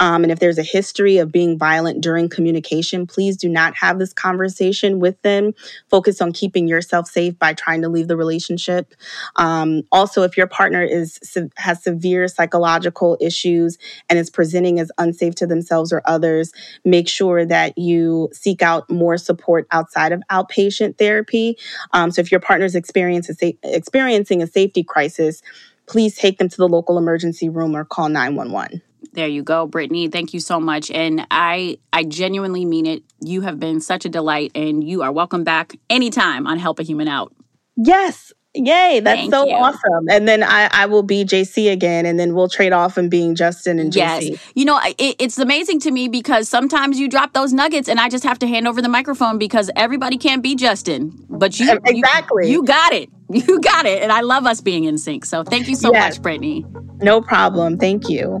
[0.00, 3.98] um, and if there's a history of being violent during communication, please do not have
[3.98, 5.54] this conversation with them.
[5.88, 8.92] Focus on keeping yourself safe by trying to leave the relationship.
[9.36, 11.18] Um, also, if your partner is
[11.56, 13.78] has severe psychological issues
[14.10, 16.52] and is presenting as unsafe to themselves or others,
[16.84, 21.56] make sure that you seek out more support support outside of outpatient therapy.
[21.92, 25.42] Um, so if your partner is experiencing a safety crisis,
[25.86, 28.82] please take them to the local emergency room or call 911.
[29.12, 30.08] There you go, Brittany.
[30.08, 30.90] Thank you so much.
[30.90, 33.04] And I I genuinely mean it.
[33.20, 36.82] You have been such a delight and you are welcome back anytime on Help a
[36.82, 37.32] Human Out.
[37.76, 39.52] Yes, Yay, that's Thank so you.
[39.52, 40.08] awesome.
[40.08, 43.34] And then I, I will be JC again, and then we'll trade off and being
[43.34, 43.96] Justin and JC.
[43.96, 44.40] Yes.
[44.54, 48.08] You know, it, it's amazing to me because sometimes you drop those nuggets and I
[48.08, 51.12] just have to hand over the microphone because everybody can't be Justin.
[51.28, 52.46] But you Exactly.
[52.46, 53.10] You, you got it.
[53.30, 54.02] You got it.
[54.02, 55.24] And I love us being in sync.
[55.24, 56.16] So thank you so yes.
[56.16, 56.64] much, Brittany.
[57.00, 57.78] No problem.
[57.78, 58.38] Thank you.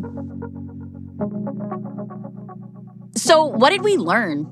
[3.16, 4.46] So, what did we learn?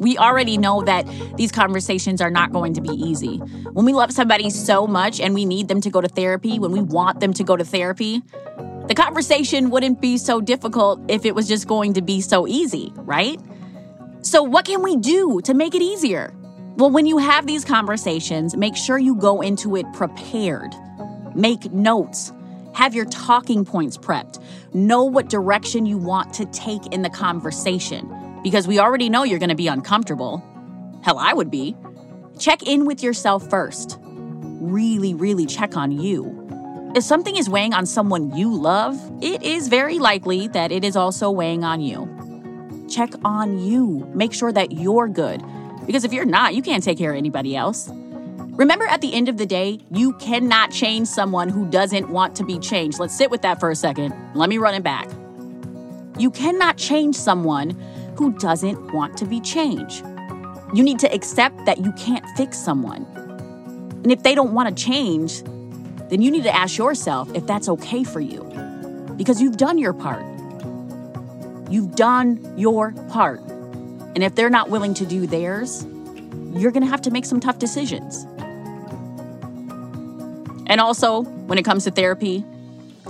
[0.00, 3.36] We already know that these conversations are not going to be easy.
[3.36, 6.72] When we love somebody so much and we need them to go to therapy, when
[6.72, 8.22] we want them to go to therapy,
[8.88, 12.94] the conversation wouldn't be so difficult if it was just going to be so easy,
[12.96, 13.38] right?
[14.22, 16.32] So, what can we do to make it easier?
[16.76, 20.74] Well, when you have these conversations, make sure you go into it prepared.
[21.34, 22.32] Make notes.
[22.72, 24.42] Have your talking points prepped.
[24.72, 28.08] Know what direction you want to take in the conversation
[28.42, 30.42] because we already know you're going to be uncomfortable.
[31.02, 31.76] Hell, I would be.
[32.38, 33.98] Check in with yourself first.
[34.02, 36.36] Really, really check on you.
[36.94, 40.96] If something is weighing on someone you love, it is very likely that it is
[40.96, 42.08] also weighing on you.
[42.90, 44.10] Check on you.
[44.14, 45.42] Make sure that you're good.
[45.86, 47.90] Because if you're not, you can't take care of anybody else.
[47.92, 52.44] Remember, at the end of the day, you cannot change someone who doesn't want to
[52.44, 52.98] be changed.
[52.98, 54.12] Let's sit with that for a second.
[54.34, 55.08] Let me run it back.
[56.18, 57.70] You cannot change someone
[58.20, 60.04] who doesn't want to be changed.
[60.74, 63.06] You need to accept that you can't fix someone.
[64.04, 65.42] And if they don't want to change,
[66.10, 68.42] then you need to ask yourself if that's okay for you.
[69.16, 70.22] Because you've done your part.
[71.70, 73.40] You've done your part.
[73.40, 75.86] And if they're not willing to do theirs,
[76.52, 78.26] you're going to have to make some tough decisions.
[80.66, 82.44] And also, when it comes to therapy,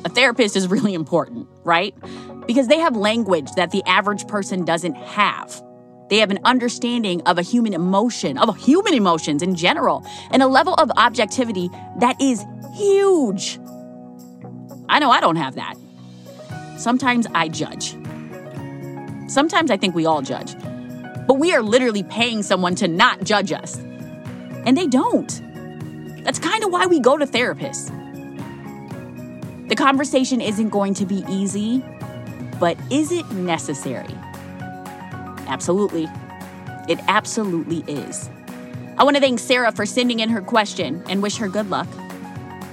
[0.05, 1.97] a therapist is really important, right?
[2.51, 5.63] Because they have language that the average person doesn't have.
[6.09, 10.49] They have an understanding of a human emotion, of human emotions in general, and a
[10.49, 11.71] level of objectivity
[12.01, 12.45] that is
[12.75, 13.61] huge.
[14.89, 15.77] I know I don't have that.
[16.77, 17.93] Sometimes I judge.
[19.31, 20.57] Sometimes I think we all judge.
[21.29, 23.77] But we are literally paying someone to not judge us.
[24.67, 26.25] And they don't.
[26.25, 27.97] That's kind of why we go to therapists.
[29.69, 31.85] The conversation isn't going to be easy,
[32.61, 34.15] but is it necessary?
[35.49, 36.07] Absolutely.
[36.89, 38.31] It absolutely is.
[38.99, 41.89] I want to thank Sarah for sending in her question and wish her good luck.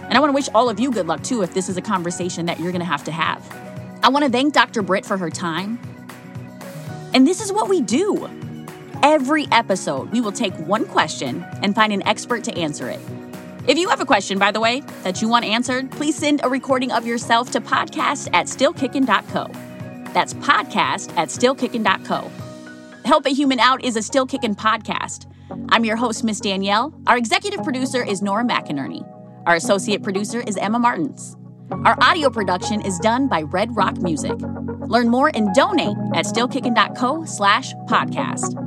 [0.03, 1.81] And I want to wish all of you good luck too if this is a
[1.81, 3.41] conversation that you're going to have to have.
[4.03, 4.81] I want to thank Dr.
[4.81, 5.79] Britt for her time.
[7.13, 8.29] And this is what we do.
[9.03, 12.99] Every episode, we will take one question and find an expert to answer it.
[13.67, 16.49] If you have a question, by the way, that you want answered, please send a
[16.49, 19.76] recording of yourself to podcast at stillkickin.co.
[20.13, 22.31] That's podcast at stillkickin.co.
[23.05, 25.31] Help a Human Out is a Still Kickin' podcast.
[25.69, 26.93] I'm your host, Miss Danielle.
[27.07, 29.07] Our executive producer is Nora McInerney.
[29.45, 31.37] Our associate producer is Emma Martins.
[31.71, 34.35] Our audio production is done by Red Rock Music.
[34.87, 38.66] Learn more and donate at stillkickin.co slash podcast.